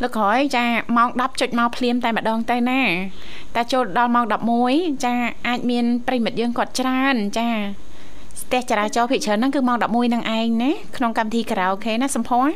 [0.02, 0.66] លើកក្រោយចា
[0.98, 2.82] ម៉ោង10ចុចមកភ្លាមតែម្ដងទៅណា
[3.56, 4.26] តែចូលដល់ម៉ោង
[4.66, 5.14] 11ចា
[5.48, 7.48] អាចមានប្រិមិត្តយើងគាត់ច្រើន ចា
[8.42, 12.52] ស្ទះចរាចរណ៍ភិកច្រើនហ្នឹងគឺម៉ោង11ហ្នឹងឯងណាក្នុងកម្មវិធីការ៉ាអូខេណាសំផស្ស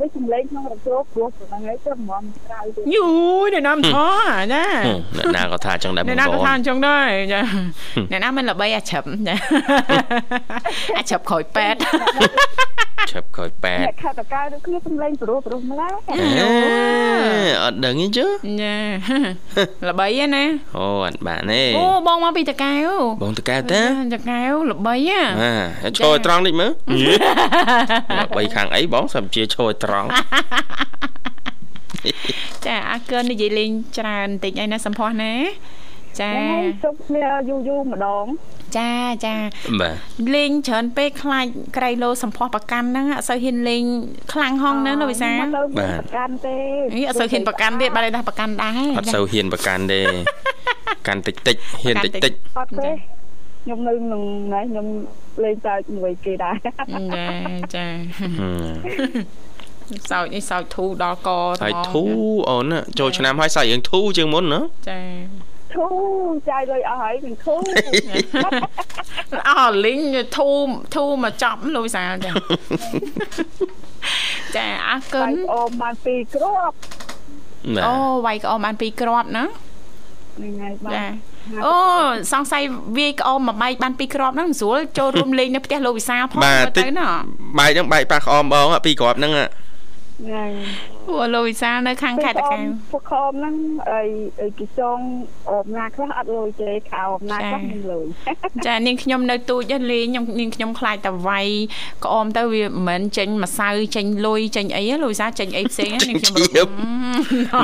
[0.00, 3.08] វិញសំឡេងក្នុងរំលោភព្រោះហ្នឹងហើយទៅហ្មងក្រៅទៅយូ
[3.44, 4.08] យអ្នកណាមិនថោ
[4.52, 7.40] ចាហឹមអ្នកណាក៏ថាចឹងដែរអ្នកបងណាប្ក៏អូថានអញ្ចឹងដែរចា
[8.10, 9.36] អ្នកណាមិនល្បីអាច្រឹបចា
[10.98, 11.76] អាច្រឹបក្រោយប៉ែត
[13.12, 16.16] ឈប់ក្រោយប៉ែតអ្នកខតកាដូចគ្នាសំឡេងព្រោះព្រោះម្ល៉េះអេ
[17.62, 18.26] អត់ដឹងទេជឺ
[18.62, 18.76] ចា
[19.88, 20.44] ល្បីហ៎ណា
[20.76, 22.88] អូអត់បានទេអូបងមកពីតកែវ
[23.22, 23.82] បងតកែវតា
[24.14, 26.70] តកែវល្បីហ៎បាទឈរឲ្យត្រង់តិចមើល
[28.36, 30.08] បីខាងអីបងសំជាឈរឲ្យត្រង់
[32.66, 35.34] ចាអរគុណនិយាយលេងច្រើនបន្តិចអីណាសំផស្សណា
[36.20, 38.24] ចាហ្នឹងហើយជប់គ្នាយូរយូរម្ដង
[38.78, 38.92] ចា
[39.24, 39.34] ចា
[39.80, 39.96] បាទ
[40.34, 43.82] លេងច្រើនពេកខ្លាចក្រៃលោសំផស្សប្រកាន់ហ្នឹងអត់សូវហ៊ានលេង
[44.32, 46.56] ខ្លាំងហងណាលោកវិសាទៅប្រកាន់ទេ
[46.94, 50.00] អីអត់សូវហ៊ានប្រកាន់ទៀតបាត់ឯដាស់ប្រកាន់ដែរអត់សូវហ៊ានប្រកាន់ទេ
[51.06, 52.90] កាន់តិចតិចហ៊ានតិចតិចអត់ទេ
[53.64, 54.86] ខ្ញុំនៅនឹងណាខ្ញុំ
[55.44, 57.26] លេងតែមួយគេដែរចា
[57.74, 57.86] ចា
[58.18, 59.38] ហឹម
[60.10, 61.28] សោចនេះសោចធូដល់ក
[61.62, 62.02] ហើយធូ
[62.48, 65.00] អូនចូលឆ្នាំហើយសាច់រឿងធូជាងមុនណាចា
[65.76, 65.86] ធូ
[66.48, 67.54] ចាយលុយអស់ហើយនឹងធូ
[69.48, 70.00] អស់លីង
[70.36, 70.48] ធូ
[70.96, 72.32] ធូមកចប់លោកវិសាលចា
[74.56, 76.74] ចាអរគុបាណយអូមបានពីរគ្រាប់
[77.76, 77.94] បាទអូ
[78.26, 81.12] វាយក្អមបានពីរគ្រាប់ណាហ្នឹងហើយបាចាទ
[81.66, 81.74] អូ
[82.32, 82.62] សង្ស័យ
[82.98, 87.08] វាយក្អមមួយបែកបានពីរគ្រាប់ហ្នឹងមិនស្រួលចូលរួមលេងនៅផ្ទះលោកវិសាលផងបាទមើលតិចទៅណា
[87.58, 90.50] បែកហ្នឹងបែកប៉ះក្អមបងពីរគ្រាប់ហ្នឹងហ្នឹង
[91.08, 93.54] អូលោកវិសាលនៅ ខាងខេត្តតាកែវពួកខំហ្នឹង
[93.90, 94.02] អី
[94.42, 94.98] អីគេចង
[95.50, 98.04] អូមណាខ្លះអត់លុយទេខោអូមណាខ្លះមិនលុយ
[98.66, 101.48] ចានាងខ្ញុំនៅទូចលេងខ្ញុំនាងខ្ញុំខ្លាចតែវាយ
[102.04, 106.68] ក្អមទៅវាមិនមែនចេញម្សៅចេញលុយចេញអីលោកវិសាលចេញអីផ្សេងហ្នឹងនាងខ្ញុំ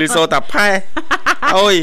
[0.04, 0.66] ឬសូតាផែ
[1.56, 1.76] អូយ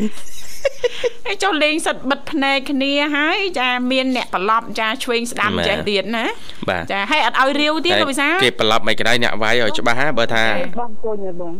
[1.26, 6.26] ហើយចុះលេងសិតបិទភ្នែកគ្នាហើយចាមានអ្នកប្រឡប់ចាឆ្វេងស្ដាំចេះទៀតណា
[6.70, 10.44] បាទចាហើយអត់ឲ្យរាវទៀតលោកវិសាលគេប្រឡប់មិនក្តៅអ្នកវាយឲ្យច្បាស់ហ่าបើថា
[10.80, 11.54] បងគុញហ៎បង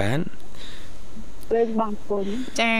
[0.00, 0.20] បាន
[1.56, 2.24] លេងបងគុញ
[2.60, 2.74] ចា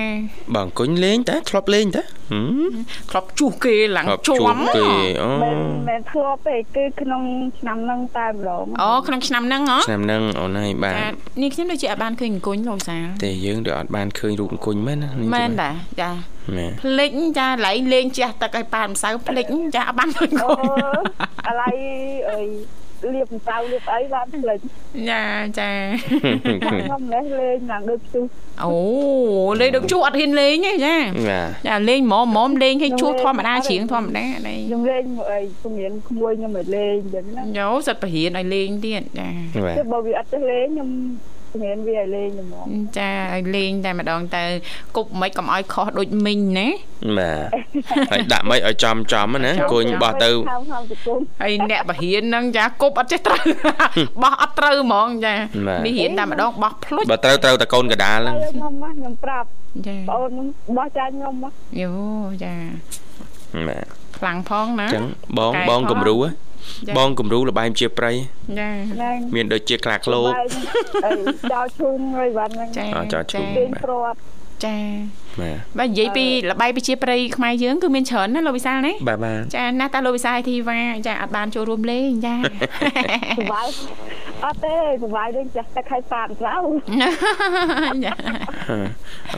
[0.54, 2.02] បងអង្គុញលេងតាធ្លាប់លេងតា
[2.33, 2.72] ហឹម
[3.11, 4.88] ធ្លាប់ជួសគេឡើងធ្លាប់ជួជួបមគេ
[5.22, 7.22] អូមិនមែនធ្លាប់ទេគឺក្នុង
[7.59, 11.09] ឆ្នាំហ្នឹងតែម្ដងអូក្នុងឆ្នាំហ្នឹងហ៎ឆ្នាំហ្នឹងអូនហើយបាទចា
[11.40, 15.70] នាងខ្ញុំដូចជាអត់បានឃើញអង្គុញលោកវិសាលទេយើងដូចអត់បានឃើញរូបអង្គុញមែនណានេះមែនតា
[16.02, 16.11] ចា
[16.56, 21.04] មែនភ្លេចចាឡៃលេងជះទឹកឲ្យប៉ាម្សៅភ្លេចចាអត់បានឃើញអង្គុអូញ
[21.48, 21.68] អាឡៃ
[22.30, 22.40] អី
[23.15, 24.59] លាបម្សៅលាបអីបានភ្លេច
[25.11, 25.23] ចា
[25.59, 25.71] ចា
[26.65, 28.25] ខ្ញុំលេះលេងឡើងដូចជុះ
[28.65, 28.75] អូ
[29.61, 30.97] លេងដឹកជួអត់ហ៊ានលេងទេចា
[31.29, 39.29] បាទចាលេងហ្មងហ្មងលេងឲ្យជួធម្មតាជ្រៀងធម្មតានេះខ្ញុំលេងមកអីជំនាញក្មួយខ្ញុំឲ្យលេងអញ្ចឹងណាយោសិតបរៀនឲ្យលេងទៀតចា
[39.65, 40.91] បាទគឺបើវាអត់ចេះលេងខ្ញុំ
[41.53, 42.67] ជំនាញវាឲ្យលេងហ្មង
[42.99, 44.43] ចាឲ្យលេងតែម្ដងទៅ
[44.97, 46.69] គប់មិនកុំឲ្យខុសដូចមីងណា
[47.19, 47.49] បាទ
[48.11, 53.43] ហើយដាក់មិនឲ្យចំចំណាអង្គុញបោះទៅខំខំទៅគុំហើយអ្នកបរៀនហ្នឹងចាគប់អត់ចេះត្រូវ
[54.23, 55.35] បោះអត់ត្រូវហ្មងចា
[55.87, 59.47] នេះរៀនតែម្ដងបោះភ្លុចបើត្រូវត្រូវតែកូនកដាលហ្នឹងខ្ញុំមកខ្ញុំប្រាប់
[59.87, 61.93] ចាបងអូនខ្ញុំបោះចាញ់ខ្ញុំមកយោ
[62.45, 62.55] ចា
[63.69, 63.85] បាទ
[64.19, 65.07] ខ្លាំងផងណាអញ្ចឹង
[65.39, 66.50] បងកែបងផងគំរូហ៎ចា
[66.98, 70.33] បងគំរូលបែងជាប្រៃចាហ្នឹងមានដូចជាខ្លាឃ្លោក
[71.06, 71.12] អី
[71.52, 74.18] ចោលឈូងហើយបានហ្នឹងចាអោចោលឈូងពេញព្រាត់
[74.66, 74.77] ចា
[75.40, 82.35] បាទបើនិយាយពីលបាយប្រជាប្រិយខ្មែរយើងគឺមានច្រើនណាលោកវិសាលណាបាទបាទចាណាស់តាលោកវិសាលធីវ៉ាចាអត់បានចូលរួមលេងចា
[83.38, 83.66] សុវ័យ
[84.44, 86.62] អត់ទេសវ័យដូចចាស់តែខៃប៉ានស្រាវ
[88.05, 88.12] ចា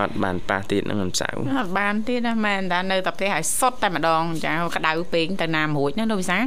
[0.00, 6.42] អត់បានប៉ះទៀតហ្នឹងមិនសៅអត់បានទៀតណាមែនតានៅតែផ្ទះឲ្យសុតតែម្ដងចាក្តៅពេកទៅណាមួយណាលោកវិសាល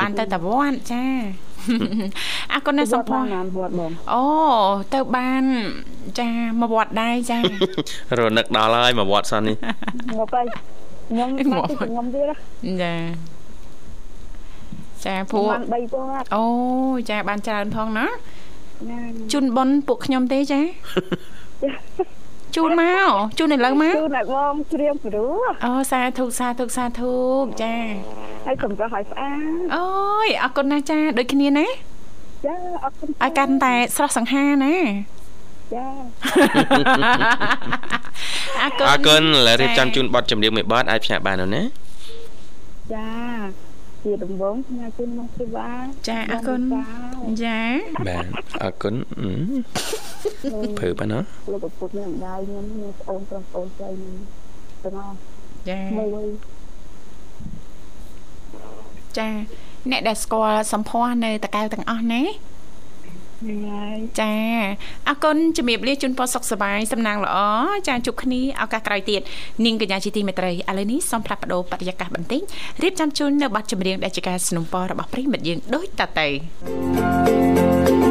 [0.00, 1.04] បានទៅតែវត្តចា
[2.52, 4.24] អរគុណណាស់សំផស្សណានវត្តបងអូ
[4.94, 5.44] ទៅបាន
[6.20, 7.38] ចាមកវត្តដែរចា
[8.18, 9.56] រនឹកដល់ហើយមកវត្តសិននេះ
[10.18, 10.42] មកទៅ
[11.10, 12.34] ខ្ញុំមកទីខ្ញុំទៀត
[12.82, 12.94] ចា
[15.04, 16.44] ចាព្រោព្រោះះបាន3វត្តអូ
[17.10, 18.06] ចាបានច្រើនផងណា
[18.90, 18.98] ណា
[19.32, 20.60] ជូនប៉ុនពួកខ្ញុំទេចា
[22.56, 27.12] ជូនមកជូនឥឡូវមកគឺអ្នកបងច្រៀងព្រោះអូសាធុសាធុសាធុ
[27.62, 27.74] ចា
[28.46, 29.86] ហើយសម្រាប់ឲ្យស្អាតអូ
[30.26, 31.66] យអរគុណណាស់ចាដូចគ្នាណា
[32.46, 34.74] ចាអរគុណឲ្យកាន់តែស្រស់សង្ហាណា
[35.74, 35.86] ចា
[36.60, 36.92] អរគុណ
[38.88, 41.62] អរគុណឥឡូវរៀបចំជូនប័ណ្ណចម្រៀងមួយប័ណ្ណអាចផ្សាយបាននោះណា
[42.94, 43.08] ចា
[44.04, 45.70] ជាដំបងផ្នែកជូនមកជីវ៉ា
[46.08, 46.60] ចាអរគុណ
[47.44, 47.60] ចា
[48.08, 48.26] បាទ
[48.62, 51.18] អរគុណអឺភើបណា
[51.52, 54.16] លោកឪពុកខ្ញុំម្ដាយខ្ញុំមានប្អូនប្រុសប្អូនស្រីខ្ញុំ
[54.84, 55.16] ទាំងអស់
[55.68, 56.26] ចាមួយ
[59.18, 59.28] ចា
[59.90, 62.22] អ្នកដែលស្គាល់សម្ផស្សនៅតកៅទាំងអស់ណា
[63.41, 64.33] ហ្នឹងហើយ ចា
[65.07, 67.37] អរគុណជំរាបលាជូនពរសុខសប្បាយសំណាងល្អ
[67.87, 69.21] ចាជួបគ្នាឱកាសក្រោយទៀត
[69.65, 72.41] នាងកញ្ញាជាទីមេត្រីឥឡូវនេះសូមផ្លាស់ប្ដូរបរិយាកាសបន្តិច
[72.83, 76.27] រៀបចំជូននៅប័ណ្ណចម្រៀងដែលជាការสนับสนุนរបស់ប្រិមិត្តយើងដូចតទៅ
[76.97, 76.99] ប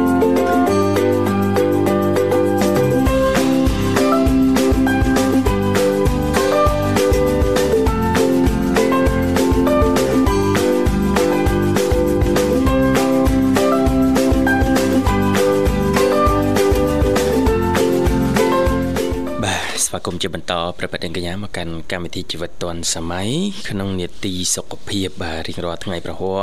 [20.22, 23.30] ជាបន្តប្រិយមិត្តកញ្ញាមកកាន់កម្មវិធីជីវិតឌွန်សម័យ
[23.70, 26.42] ក្នុងនេតិសុខភាពបាទរៀងរាល់ថ្ងៃប្រហ័រ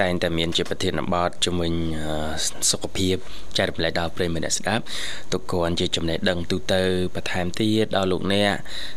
[0.00, 3.16] តែងតែមានជាប្រធានបទជំវិញអឺសុខភាព
[3.58, 4.84] ចែករំលែកដល់ប្រិយមិត្តអ្នកស្ដាប់
[5.32, 6.82] ទុកគួរជាចំណេះដឹងទូទៅ
[7.14, 8.54] បន្ថែមទៀតដល់លោកអ្នក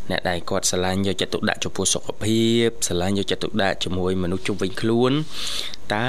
[0.10, 5.12] អ្នកដែលគាត់ស្រឡាញ់យកចិត្តទុកដាក់ចំពោះសុខភាពស្រឡាញ់យកចិត្តទុកដាក់ជាមួយមនុស្សជុំវិញខ្លួន
[5.94, 6.08] តើ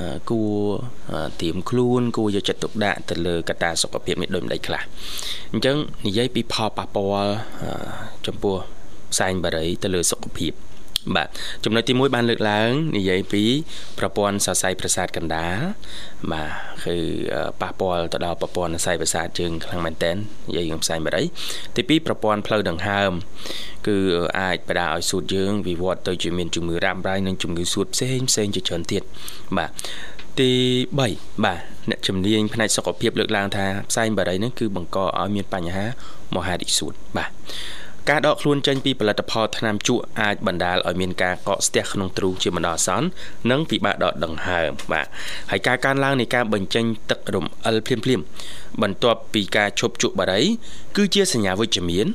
[0.00, 0.54] អឺគួរ
[1.12, 4.82] អឺត្រៀមខ្លួនគួរយកចិត្តទុកដាក់ទៅលើកត្តាសុខភាពនេះដូចម្ដេចខ្លះ
[5.52, 7.72] អញ្ចឹងនិយាយពីផលប៉ះពាល់អឺ
[8.26, 8.56] ចំពោះ
[9.12, 10.52] ផ្សែងបារីទៅលើសុខភាព
[11.16, 11.28] បាទ
[11.64, 13.42] ចំណុចទី1បានលើកឡើង និយាយពី
[13.98, 15.58] ប្រព័ន្ធសរសៃប្រសាទកណ្ដាល
[16.32, 16.50] បាទ
[16.84, 16.96] គឺ
[17.34, 21.24] អឺប៉ះពាល់ទៅដល់ប្រព័ន្ធសរសៃប្រសាទជើងខ្លាំងមែនតើនិយាយរឿងផ្សែងបារី
[21.76, 23.10] ទី2ប្រព័ន្ធផ្លូវដង្ហើម
[23.88, 23.96] គឺ
[24.40, 29.02] អាចបណ្ដាលឲ្យសួតយើងវិវត្តទៅជាមានជំងឺរ៉ាំរ៉ៃនិងជំងឺសួតផ្សេងផ្សេងជាច្រើនទៀត
[29.56, 29.70] បាទ
[30.40, 30.50] ទី
[30.98, 31.60] 3បាទ
[31.90, 35.86] អ្នកជំនាញផ្នែកសុខភាពលើកឡើងថាផ្សែងបារីហ្នឹងគឺបង្កឲ្យមានបញ្ហា
[36.36, 37.30] មហារីកសួតបាទ
[38.08, 43.06] ការដកខ្លួនចេញពីផលិតផលថ្នាំជក់អាចបណ្ដាលឲ្យមានការកកស្ទះក្នុងទ្រូងជាបណ្ដោះអាសន្ន
[43.50, 45.06] និងពិបាកដកដង្ហើមបាទ
[45.50, 48.24] ហើយការកើនឡើងនៃការបញ្ចេញទឹករំអិលភ្លាមភ្លាមៗ
[48.82, 50.42] បន្ទាប់ពីការឈប់ជក់បារី
[50.96, 52.06] គឺជាសញ្ញាវិជ្ជមាន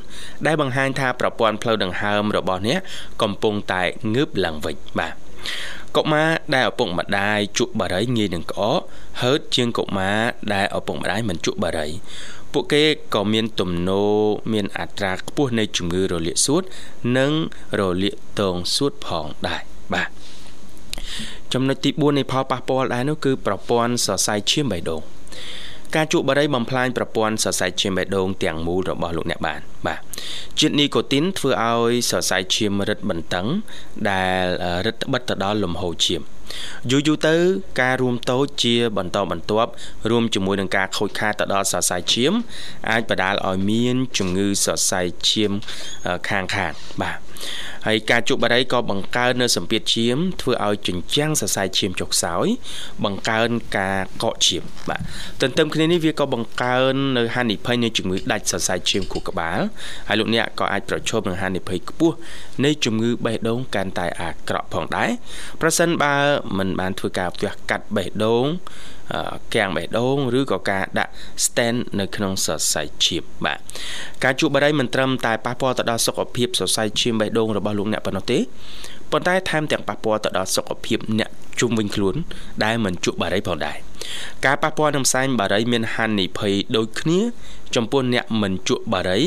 [0.46, 2.80] ដែលបង្ហាញថាប្រព័ន្ធផ្លូវដង្ហើមរបស់អ្នក
[3.22, 3.84] កំពុងតែ
[4.16, 5.14] ងើបឡើងវិញបាទ
[5.96, 8.82] កុមារដែលឪពុកម្ដាយជក់បារីងាយនឹងក្អក
[9.22, 10.20] ហឺតជាងកុមារ
[10.54, 11.88] ដែលឪពុកម្ដាយមិនជក់បារី
[12.58, 12.84] ពួកគេ
[13.16, 14.14] ក៏មានទំនោរ
[14.54, 16.64] មានអត្រាខ្ពស់នៃជំងឺរលាកសួត
[17.18, 17.32] និង
[17.80, 19.62] រលាកទងសួតផងដែរ
[19.94, 20.10] បាទ
[21.54, 25.02] ចំណុចទី4នៃផលប៉ះពាល់ដែរនោះគឺប្រព័ន្ធសរសៃឈាមបេះដូង
[25.96, 30.00] ការជក់បារីបំផ្លាញប្រព័ន្ធសរសៃឈាមបេះដូងទាំងមូលរបស់លោកអ្នកបានបាទ
[30.60, 33.48] ជាតិនីកូទីនធ្វើឲ្យសរសៃឈាមរឹតបន្តឹង
[34.10, 34.44] ដែល
[34.86, 36.22] រឹតបន្តឹងទៅដល់លំហូរឈាម
[36.92, 37.36] យូរយូរទៅ
[37.82, 39.72] ការរួមតូចជាបន្តបន្ទាប់
[40.10, 42.34] រួមជាមួយនឹងការខូចខាតទៅដល់សរសៃឈាម
[42.90, 45.52] អាចបណ្ដាលឲ្យមានជំងឺសរសៃឈាម
[46.30, 47.18] ខាងខាងបាទ
[47.88, 52.48] ហើយការជក់បារីក៏បង្កើននៅសម្ពាធឈាមធ្វើឲ្យជញ្ជាំងសរសៃឈាមចុះខ្សោយ
[53.04, 55.02] បង្កើនការកកឈាមបាទ
[55.42, 59.60] ទន្ទឹមគ្នានេះវាក៏បង្កើននៅហានិភ័យនៃជំងឺដាច់សរសៃឈាមខួរក្បាល
[60.08, 62.16] ហើយលោកអ្នកក៏អាចប្រឈមនឹងហានិភ័យខ្ពស់
[62.66, 65.10] នៃជំងឺបេះដូងកាន់តែអាក្រក់ផងដែរ
[65.62, 66.16] ប្រសិនបើ
[66.58, 68.46] មិនបានធ្វើការវះកាត់បេះដូង
[69.56, 71.12] កាំងបេះដូងឬក៏ការដាក់
[71.46, 73.60] stent នៅក្នុងសរសៃឈាមបាទ
[74.24, 78.40] ការជួបបារីមិនត្រឹមតែប៉ះពាល់ទៅដល់សុខភាពសរសៃឈាមបេះដូងរបស់លោកអ្នកប៉ុណ្ណោះទេ
[79.12, 82.16] ប៉ុន្តែថែមទាំងប៉ះពាល់ទៅដល់សុខភាពអ្នកជុំវិញខ្លួន
[82.64, 83.78] ដែលមិនជក់បារីផងដែរ
[84.46, 87.20] ការប៉ះពាល់នឹងផ្សែងបារីមានហានិភ័យដូចគ្នា
[87.76, 89.22] ចំពោះអ្នកមិនជក់បារី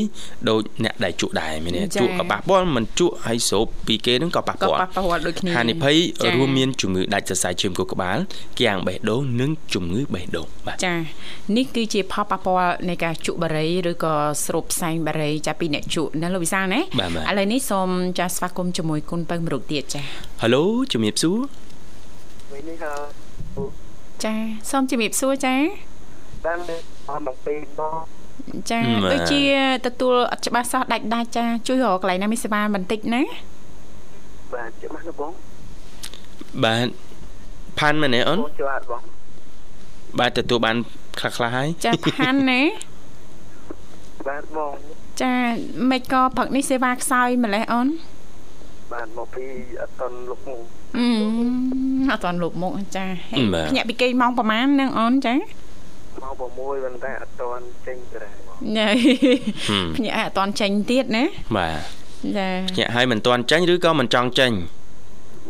[0.48, 5.96] ដូចអ្នកដែលជក់ដែរមានន័យជក់ក៏ប៉ះពាល់មិនជក់ហើយស្រូបពីគេនឹងក៏ប៉ះពាល់ក៏ប៉ះពាល់ដូចគ្នាហានិភ័យ
[6.36, 8.18] រួមមានជំងឺដាច់សរសៃឈាមខួរក្បាល
[8.60, 10.94] គាំងបេះដូងនិងជំងឺបេះដូងបាទចា
[11.56, 14.14] នេះគឺជាផលប៉ះពាល់នៃការជក់បារីឬក៏
[14.46, 16.82] ស្រូបផ្សែងបារីចាពីអ្នកជក់ណាលោកវិសាលណាឥ
[17.38, 20.02] ឡូវនេះសូមចាស្វាគមន៍ជាមួយគុណពៅមរុកទៀតចា
[20.42, 21.38] ហៅឡូជំរាបសួរ
[22.52, 22.84] វិញនេះ
[24.24, 24.34] ចា
[24.70, 25.54] សូមជំរាបសួរចា
[26.44, 26.60] បាន
[27.10, 27.96] អមពីបង
[28.70, 28.80] ចា
[29.12, 29.42] ដូចជា
[29.86, 33.22] ទទួលអត់ច្បាស់សោះដាច់ដាច់ចាជួយរកកន្លែងណាមានសេវាបន្តិចណា
[34.54, 35.32] បាទច្បាស់ណាបង
[36.64, 36.86] បាទ
[37.78, 39.02] ផាន់មែនទេអូនច្បាស់បង
[40.18, 40.76] បាទទទួលបាន
[41.18, 42.60] ខ្លះខ្លះហើយចាផាន់ណា
[44.28, 44.72] បាទបង
[45.22, 45.34] ចា
[45.90, 47.88] មិនក៏ព្រឹកនេះសេវាខ្សោយម្លេះអូន
[48.92, 49.44] បាទមកពី
[49.80, 50.60] អត់តន់លុកមុខ
[50.98, 51.08] អឺ
[52.10, 53.04] អត់តន់លុកមុខចា
[53.68, 55.34] ភ្ញាក់ពីគេម៉ោងប្រហែលនឹងអូនចា
[56.22, 58.34] ម៉ោង6ប៉ុន្តែអត់តន់ចេញទៅដែរ
[58.76, 58.90] ញ៉ៃ
[59.96, 61.24] ភ្ញាក់អត់តន់ចេញទៀតណា
[61.56, 64.52] បាទចាភ្ញាក់ហើយមិនតន់ចេញឬក៏មិនចង់ចេញ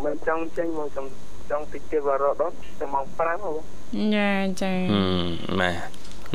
[0.05, 1.09] មិនចង់ចេញមកចង់
[1.51, 3.53] ចង់តិចទៀតរត់ដល់ទៅម៉ោង5ហ៎
[4.15, 4.31] ចា
[4.63, 4.73] ចា
[5.61, 5.77] បាទ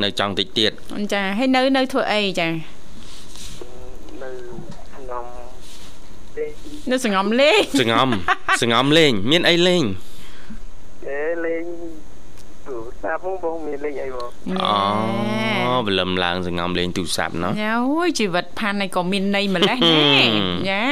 [0.03, 0.71] នៅចង់តិចទៀត
[1.13, 4.29] ចាហើយនៅនៅធ្វើអីចានៅ
[5.09, 5.25] ងំ
[6.91, 8.09] នៅសងំលេងសងំ
[8.61, 9.83] សងំលេងមានអីលេង
[11.09, 11.65] អេលេង
[12.67, 14.30] ទូរស័ព្ទបងបងមានលេងអីបង
[14.63, 20.04] អូបលឹមឡើងសងំលេងទូរស័ព្ទណោះអូយជីវិតផាននេះក៏មានន័យម្លេះណា
[20.69, 20.84] យ៉ា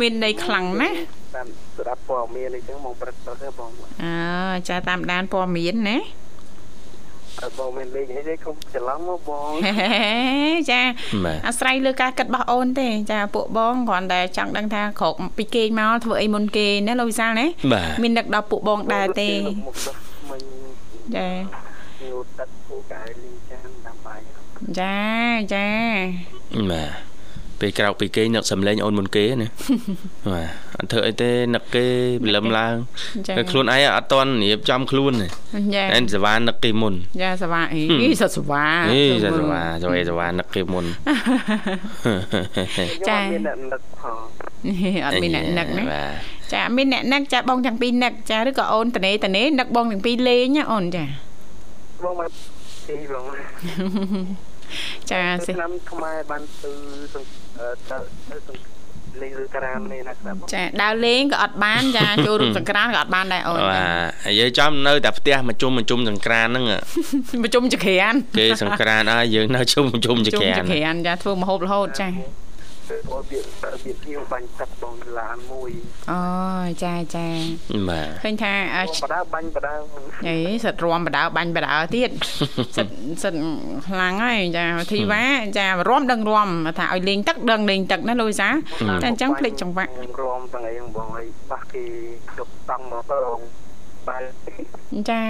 [0.00, 0.96] មានន័យខ្លាំងណាស់
[1.34, 3.70] តាមស្ដាប់ព័ត៌មានអីចឹងបងព្រឹកទៅបង
[4.04, 4.14] អើ
[4.68, 5.98] ចាតាមដានព័ត៌មានណា
[7.42, 9.50] អត់បងមានលេខអីទេកុំច្រឡំមកបង
[10.70, 10.80] ចា
[11.46, 17.46] អាស្រ័យលើការគិតរបស់អូនទេ ចាពួកបងគ្រាន់តែចង់ដឹងថាក្រោកពីគេមកធ្វើអីមុនគេណាលោកវិសាលណា
[18.02, 20.63] មាននឹកដល់ពួកបងដែរទេចាញូ
[21.18, 24.18] តទឹកពួកកែលីចានតាមបាយ
[24.80, 24.96] ចា
[25.54, 25.68] ចា
[26.70, 27.14] បាទ
[27.60, 29.48] ពេលក្រោកពីគេនឹកសំឡេងអូនមុនគេណា
[30.32, 30.48] បាទ
[30.78, 31.86] អត់ធ្វើអីទេនឹកគេ
[32.22, 32.74] ព្រលឹមឡើង
[33.36, 35.28] តែខ្លួនឯងអត់តន់រៀបចំខ្លួនទេ
[35.92, 40.84] តែសវ៉ានឹកគេមុនយ៉ាសវ៉ាអីសិតសវ៉ាអីសិតសវ៉ាសវ៉ាសវ៉ានឹកគេមុន
[43.08, 44.18] ចាមានអ្នកនឹកផង
[45.06, 45.84] អត់មានអ្នកនឹកណា
[46.53, 51.05] ចាមានអ្នកនឹកចាបងទាំងពីរនឹកចាឬក៏អូនតនេតនេនឹកបងទាំងពីរលេងណាអូនចា
[52.03, 52.31] បងមក
[52.89, 53.25] ទីបង
[55.11, 56.71] ចាឆ្នាំខ្មែរបានទៅ
[57.91, 57.97] ទៅ
[59.21, 66.65] លេងឬក្រាននេះណាครับចាដើរលេងក៏អត់បានចាចូលរួមសង្ក្រានក៏អត់បានដែរអូនបាទនិយាយចំនៅតែផ្ទះមកជុំមកជុំសង្ក្រានហ្នឹង
[67.43, 72.07] មកជុំចក្រានគេសង្ក្រានហើយយើងនៅជុំជុំចក្រានចក្រានចាធ្វើមហូបរហូតចា
[72.90, 73.38] អូវា
[73.84, 75.70] វាភៀវបាញ់ទឹកបងឡានមួយ
[76.10, 76.20] អូ
[76.84, 77.26] ចាចា
[77.88, 78.54] បាទឃើញថា
[79.02, 79.74] បដាបាញ់បដា
[80.28, 82.10] អេសិតរំបដាបាញ់បដាទៀត
[82.76, 82.88] សិត
[83.22, 83.34] សិត
[83.88, 85.24] ខ្លាំងហើយចាធីវ៉ា
[85.58, 88.48] ចារំដឹងរំថាឲ្យលេងទឹកដឹងលេងទឹកណាលូយសា
[89.02, 89.90] តែអញ្ចឹងភ្លេចចង្វាក់
[90.22, 91.84] រំទាំងអីបងឲ្យបាស់គេ
[92.38, 93.18] យកតង់មកទៅ
[94.08, 94.22] បាទ
[95.10, 95.22] ចា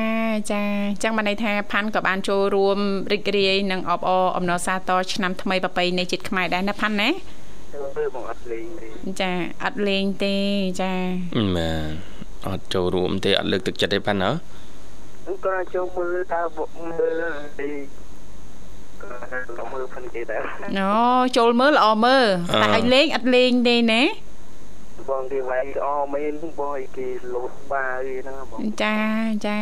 [0.50, 2.78] ចាអញ្ចឹងបានន័យថាផាន់ក៏បានចូលរួម
[3.12, 7.08] រីករាយនឹងអបអរអំណរសាទរឆ្នាំថ្មីប្រពៃណីជាតិខ្មែរដែរណាផាន់ណា
[7.92, 8.88] ធ្វើមកអត់លេងទេ
[9.20, 9.32] ចា
[9.64, 10.36] អត់លេងទេ
[10.80, 10.92] ចា
[11.56, 11.70] បា
[12.44, 14.30] ទអត់ចូលរួមទេអត់លើកទឹកចិត្តទេប៉ាណា
[15.44, 16.42] គាត់ចូលមើលតើ
[16.90, 17.22] មើល
[17.60, 17.68] ទេ
[19.02, 20.42] គាត់មើលផងគេដែរ
[20.78, 20.90] អូ
[21.36, 22.26] ចូលមើលល្អមើល
[22.62, 24.02] តែឲ្យលេងអត់លេងទេណា
[25.10, 28.96] បងគេវាយអមែនបងឲ្យគេលោតបាយហ្នឹងបងចា
[29.46, 29.60] ចា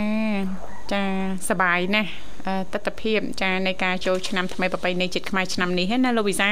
[0.92, 1.02] ចា
[1.48, 2.10] សបាយណាស់
[2.72, 6.50] ទស្សនភាពចានៃការចូលឆ្នាំថ្មីប្រពៃណីជាតិខ្មែរឆ្នាំនេះណាលោកវិសា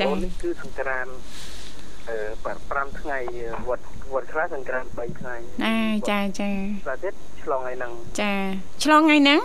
[0.00, 1.06] ចានេះគឺសង្ក្រាន
[2.08, 2.16] អឺ
[2.90, 3.18] 5ថ្ងៃ
[3.68, 5.34] វត្តវត្តខ្លះសង្ក្រាន3ថ្ងៃ
[5.66, 5.76] អា
[6.10, 6.50] ចាចា
[6.86, 8.32] ប្រទេសឆ្លងថ្ងៃហ្នឹងចា
[8.84, 9.40] ឆ្លងថ្ងៃហ្នឹង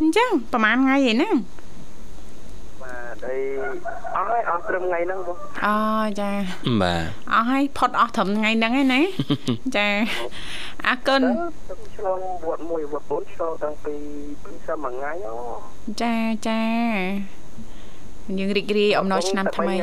[0.00, 1.34] អញ្ចឹងប្រហែលថ្ងៃឯហ្នឹង
[3.24, 3.38] បាទអី
[4.16, 5.36] អស់ហើយអស់ត្រឹមថ្ងៃហ្នឹងបង
[5.66, 5.76] អូ
[6.20, 6.30] ចា
[6.82, 7.02] បាទ
[7.34, 9.00] អស់ហើយផុតអស់ត្រឹមថ្ងៃហ្នឹងឯណា
[9.76, 9.88] ចា
[10.86, 11.22] អរគុណ
[11.96, 13.94] ឆ្លងវត្តមួយវត្ត4ឆ្លងតាំងពី
[14.44, 15.36] ពីសមួយថ្ងៃអូ
[16.02, 16.14] ចា
[16.48, 16.60] ចា
[18.38, 19.76] យើងរីករាយអំណរឆ្នាំថ្មី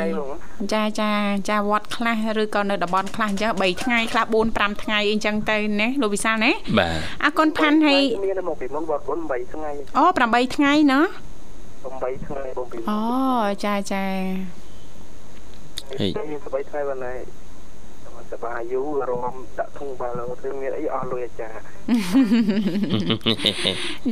[0.74, 1.12] ចាចា
[1.50, 11.06] ចាវត្តខ្លះឬក៏នៅតំបន់ខ្លះអញ្ចឹង3ថ្ងៃខ្លះ4 5ថ្ងៃអីអញ្ចឹងទៅណាលោកវិសាលណាបាទអរគុណផាន់ហើយមានមកពីមុនវត្តគុណ8ថ្ងៃអូ8ថ្ងៃណោះ
[11.84, 13.02] 8ថ្ងៃបងពីអូ
[13.66, 14.06] ចាចា
[16.00, 17.20] ហេមាន8ថ្ងៃបានហើយ
[18.34, 21.62] សបាយយូររំដាក់ធុងបាល់ទៅមានអីអស់លុយអាចារ្យ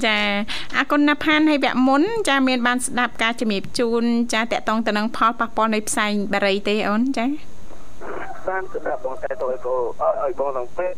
[0.06, 0.20] ចា
[0.78, 4.04] អរគុណណាស់ផាន់ហើយវគ្គមុន ចាមានបានស្ដាប់ការជំរាបជូន
[4.34, 7.26] ចាតកតងទៅនឹងផលប៉ះពាល់នៃផ្សែងបារីទេអូនចា
[8.48, 9.82] បានទៅដាក់បងតែទៅឲ្យបង
[10.24, 10.96] ឲ្យបងដល់ពេទ្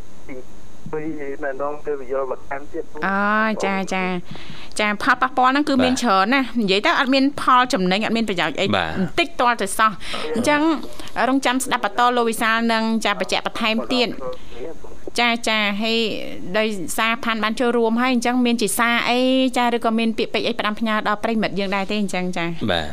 [1.02, 3.20] យពីពីណែនាំទៅវិយល់បន្ថែមទៀតអូ
[3.66, 4.04] ចាចា
[4.80, 9.92] ចាផលប៉ះពាល់ហ្នឹងគឺមានច្រើនណានិយាយទៅអត់មានផលចំណេញអត់មានប្រយោជន៍អីបន្តិចតលទៅសោះ
[10.36, 10.62] អញ្ចឹង
[11.30, 14.08] រងចាំស្ដាប់បន្តលោកវិសាលនឹងចាបញ្ជាក់បន្ថែមទៀត
[15.20, 16.00] ចាចាហើយ
[16.58, 16.68] ដោយ
[16.98, 19.20] សារផាន់បានចូលរួមហើយអញ្ចឹងមានជាសារអី
[19.58, 22.88] ចាឬក៏មានពាក្យពេចន៍អីផ្ដាំផ្ញើដល់ប្រិមិត្តយើងដែរទេអញ្ចឹងចាបាទ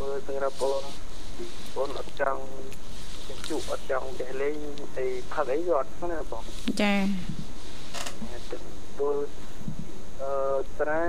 [0.00, 0.82] មើលសម្រាប់បង
[1.76, 2.40] បងអត់ចង់
[3.48, 4.56] ជក់អត់ចង់ចេះលេង
[4.96, 6.42] អីផឹកអីក៏អត់ណាបង
[6.82, 6.94] ចា
[8.98, 9.16] បង
[10.22, 10.32] អឺ
[10.80, 11.02] ត្រា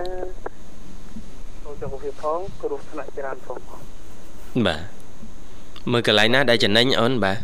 [1.63, 3.59] ចូលចង្វាផងគ្រោះថ្នាក់ច្រើនផង
[4.65, 4.81] បាទ
[5.91, 7.37] មើលកន្លែងណាដែលចំណេញអូនបាទ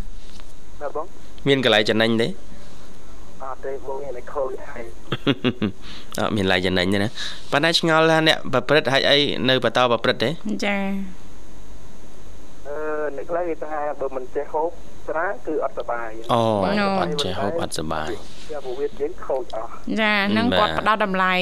[0.82, 1.06] ណាបង
[1.48, 2.28] មានកន្លែងចំណេញទេ
[3.42, 4.86] អត់ទេបងមានតែខូចហើយ
[6.20, 7.10] អត់មានកន្លែងចំណេញទេណា
[7.52, 9.18] ប៉ុន្តែឆ្ងល់ថាអ្នកប្រព្រឹត្តហេតុអី
[9.50, 10.30] នៅបន្តប្រព្រឹត្តទេ
[10.66, 14.70] ចាអឺអ្នកខ្លះគេថាបើមិនចេះហូប
[15.10, 16.42] ត្រាគឺអត់សុបាយអូ
[17.02, 18.10] អត់ចេះហូបអត់សុបាយ
[18.50, 19.70] ជាពោះវាយើងខូចអស់
[20.02, 21.34] ចានឹងបាទគាត់ផ្ដោតតម្លៃ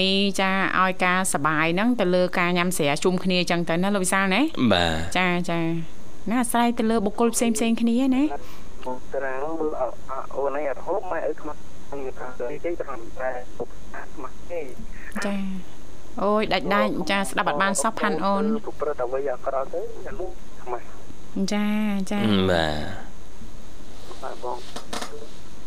[0.42, 4.42] ចាឲ្យការសបាយហ្នឹងទៅលើការញ៉ាំស្រាជុំគ្នាអញ្ចឹងទៅណាលោកវិសាលណា
[4.74, 5.60] បាទចាចា
[6.30, 8.24] ណាអាស្រ័យទៅលើបុគ្គលផ្សេងផ្សេងគ្នាណា
[8.88, 9.72] មកត្រាមើល
[10.36, 11.60] អូនឯងអត់ហូបម៉ែឪខ្មាស់
[11.90, 13.68] ខ្ញុំថាទៅគេទៅតាមតែពុក
[14.16, 14.62] ខ្មាស់ទេ
[15.26, 15.36] ចា
[16.24, 20.30] អូយដាច់ដាច់ចាស្ដាប់អត់បានសោះផាន់អូនពុកប្រត់អ្វីអាក្រក់ទៅអានោះ
[20.64, 20.84] ខ្មាស់
[21.54, 21.66] ចា
[22.12, 22.20] ចា
[22.52, 22.82] បាទ
[24.22, 24.58] បាទបង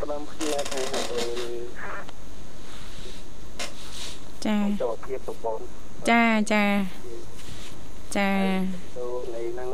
[0.00, 1.24] ផ្ដំគ្នាថាអឺ
[4.46, 5.58] ចាចូលភាពទៅបង
[6.10, 6.64] ចាចា
[8.16, 8.30] ចា
[8.96, 9.68] ទៅនៃហ្នឹង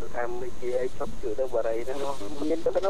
[0.00, 1.98] ទៅតាមវិជាអីឈប់ជួយទៅបរិយហ្នឹង
[2.50, 2.80] មានទៅទៅ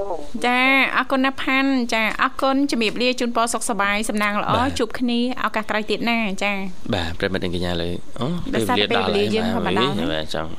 [0.46, 0.60] ចា
[0.96, 6.52] អរគុណណាស់ផាន់ចាអរគុណជំរាបលាជូនពរសុខសប្បាយសំណាងល្អជួបគ្នាឱកាសក្រោយទៀតណាចា
[6.94, 10.50] បាទប្រិមត្តនិងកញ្ញាលើអូដោយសារតែពេលវេលាយើងធម្មតាណាបាទចង់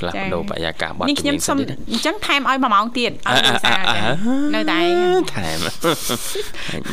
[0.00, 4.02] ផ្លាស់ចា៎ប្ដូរបរិយាកាសបត់នេះខ្ញុំសុំទៀតអញ្ចឹងថែមឲ្យ1ម៉ោងទៀតឲ្យលោកវិសាលចា
[4.54, 4.82] នៅតែឯ
[5.20, 5.58] ងថែម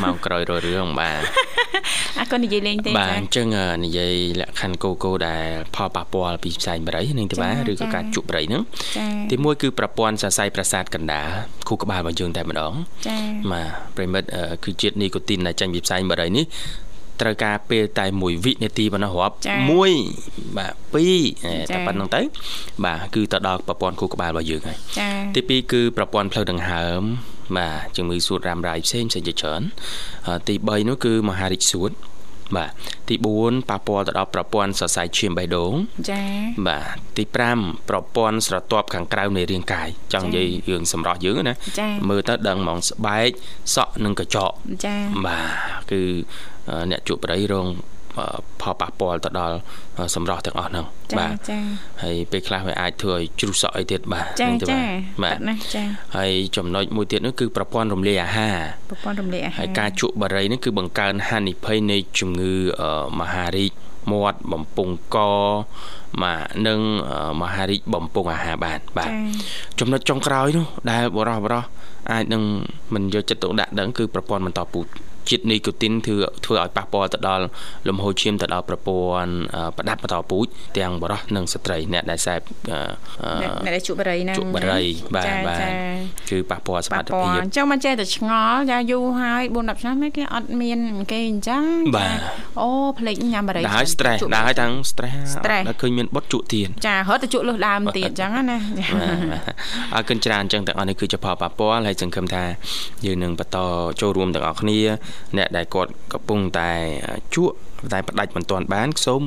[0.04, 1.22] ម៉ោងក្រោយរយរឿងបាទ
[2.20, 5.46] អរគុណនិយាយលេងទេបាទចាអញ្ចឹងអឺនិយាយលក្ខខណ្ឌគោគោដែល
[5.76, 8.64] ផលប៉ះពាល់ពីផ្សែងបរិយនឹងទេបាទចា៎ឬក៏ការចា៎ជក់បរិយហ្នឹង
[8.98, 11.28] ចាទីមួយគឺប្រព័ន្ធសរសៃប្រសាទកណ្ដាល
[11.68, 12.74] ខួរក្បាលរបស់យើងតែម្ដង
[13.08, 13.18] ចា
[13.52, 16.46] បាទប្រិមិត្តអឺគឺជាតិនីកូទីនដែលចេញពីផ្សែងបរិយនេះ
[17.22, 19.58] ត្រូវការពេលតែ1វិនាទីប៉ុណ្ណោះរាប់ចា៎
[20.08, 20.96] 1បាទ2
[21.46, 22.22] អេចា៎តែប៉ុណ្្នឹងទៅ
[22.86, 27.02] បាទគឺទៅដល់ប្រព័ន្ធខួរក្បាលរបស់យើងហើយចាទី2គឺប្រព័ន្ធផ្លូវដង្ហើម
[27.58, 29.62] បាទជំងឺសួតរ៉ាំរ៉ៃផ្សេងផ្សេងជាច្រើន
[30.28, 31.92] អឺទី3នោះគឺមហារីកសួត
[32.58, 32.72] បាទ
[33.10, 35.74] ទី4ប៉ះពាល់ទៅដល់ប្រព័ន្ធសរសៃឈាមបេះដូង
[36.12, 36.24] ចា
[36.68, 37.24] បាទទី
[37.58, 43.30] 5ប្រព័ន្ធស្រទាប់ខាងក្រៅនៃរាងកាយចង់និយាយរឿងសម្រស់យើងណាចាមើលទៅដឹងហ្មងស្បែក
[43.76, 44.56] សក់និងកញ្ចក់
[44.86, 44.96] ចា
[45.26, 46.02] បាទគឺ
[46.72, 47.68] អឺអ្នកជក់បរិយរង
[48.18, 49.56] អឺផលប៉ះពាល់ទៅដល់
[49.98, 51.60] អឺសម្រស់ទាំងអស់ហ្នឹងចាបាទចា
[52.04, 54.80] ហើយពេលខ្លះវាអាចធ្វើឲ្យជ្រុះសក់អីទៀតបាទចាហ្នឹងទៅចា
[55.24, 55.84] បាទណាចា
[56.18, 58.58] ហើយចំណុចមួយទៀតនោះគឺប្រព័ន្ធរំលាយអាហារ
[58.90, 63.72] ប្រព័ន្ធរំលាយអាហារហើយការជក់បារីនេះគឺបង្កើនហានិភ័យនៃជំងឺអឺមហារីក
[64.12, 65.18] មាត់បំពង់ក
[66.22, 66.80] បាទនិង
[67.12, 69.16] អឺមហារីកបំពង់អាហារបានបាទចា
[69.80, 71.64] ចំណុចចុងក្រោយនោះដែលបរោះបរោះ
[72.12, 72.44] អាចនឹង
[72.94, 74.88] មិនយកចិត្តទុកដាក់ដឹងគឺប្រព័ន្ធបន្តពូជ
[75.30, 77.46] ជាតិនីកូទីនធ្វើធ្វើឲ្យប៉ះពាល់ទៅដល់
[77.88, 80.46] លំហូរឈាមទៅដល់ប្រព័ន្ធអឺប្រដាប់បន្តពូជ
[80.78, 82.40] ទាំងបរោះនិងស្ត្រីអ្នកដែលសេព
[82.72, 82.80] អឺ
[83.24, 85.70] អឺអ្នកអ្នកដែលជក់បរិយហ្នឹងជក់បរិយបាទចាបាទចា
[86.30, 90.80] គឺប៉ះពាល់សមប៉ះត្ថពាល់ភាពអញ្ចឹងមិនចេះតែឆ្ងល់ចាយូរហើយ4 10ឆ្នាំហ្នឹងគេអត់មាន
[91.12, 91.64] គេអញ្ចឹង
[91.98, 92.20] បាទ
[92.62, 92.70] អូ
[93.00, 98.58] ភ្លេចញ៉ាំបរិយដល់ហើយ stress ជក់ដល់ហើយទាំង stress stress ដល់ឃើញមានបុតជក់ទៀតចារត់ទៅជក់លុះដើមទៀតអញ្ចឹងណាបា
[99.40, 99.56] ទ
[99.96, 102.44] អរគុណច្រើនអញ្ចឹងទាំងអស់នេះគឺជាផលប៉ះពាល់ហើយសង្ឃឹមថា
[103.06, 103.58] យើងនឹងបន្ត
[104.02, 104.80] ចូលរួមទាំងអស់គ្នា
[105.38, 106.72] អ្នកដែលគាត់កំពុងតែ
[107.36, 107.56] ជក់
[107.94, 109.22] តែផ្ដាច់មិនទាន់បានសូម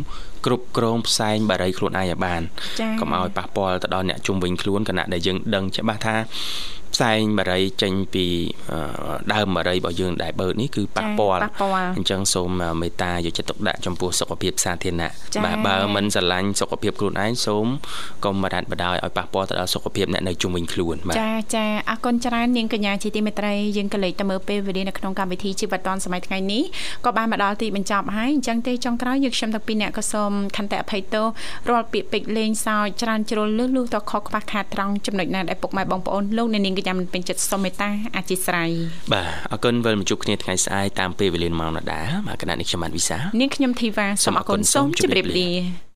[0.47, 2.43] គ្រប់គ្រងផ្សែងបារីខ្លួនឯងឲ្យបាន
[2.81, 6.17] ចា៎កុំឲ្យប៉ះពាល់ទៅដល់អ្នកជុំវិញខ្លួនគណៈដែលយើងដឹងច្បាស់ថា
[6.95, 8.27] ផ្សែងបារីចេញពី
[9.33, 11.41] ដើមបារីរបស់យើងដែលបើកនេះគឺប៉ះពាល់
[11.97, 12.49] អញ្ចឹងសូម
[12.81, 15.11] មេត្តាយកចិត្តទុកដាក់ចំពោះសុខភាពសាធារណៈ
[15.45, 17.67] បាទបើមិនស្រឡាញ់សុខភាពខ្លួនឯងសូម
[18.25, 26.63] កុំបដាច់បដោយឲ្យប៉ះពាល់ទៅដល់សុខភាពអ្នកនៅជុំវិញខ្លួនបាទចាចាអរគុណច្រើននាងកញ្ញាជាទីមេត្រីយើងក៏លេចទៅមើលពេលវេលានៅក្នុងកម្មវិធីជីវិតឌွန်សម័យថ្ងៃនេះ
[27.05, 31.27] ក៏បានមកដល់ទីបញ្ចប់ហើយអញ្ចឹងទេចុងក្រោយយើងខ្ញុំទាំងពីរអ្នកក៏សូមខន្តិអភ័យទោស
[31.71, 38.71] រាល់ពាក្យពេចន៍លេងសើចច្រើនជ្រុលលឺលុះតខុសខ្វះខាតត្រង់ចំណុចណាដែលពុកម៉ែបងប្អូនលោកអ្នកនាងកញ្ញាមិនពេញចិត្តសូមមេត្តាអធិស្ឋាន
[39.13, 45.51] បាទអរគុណវិលមកជួបគ្នាថ្ងៃស្អែកតាមពេលវេលាម៉ោងដដែលបាទគណៈនេះខ្ញុំបានវិសានាងខ្ញុំធីវ៉ាសូមអរគុណសូមជម្រាបលា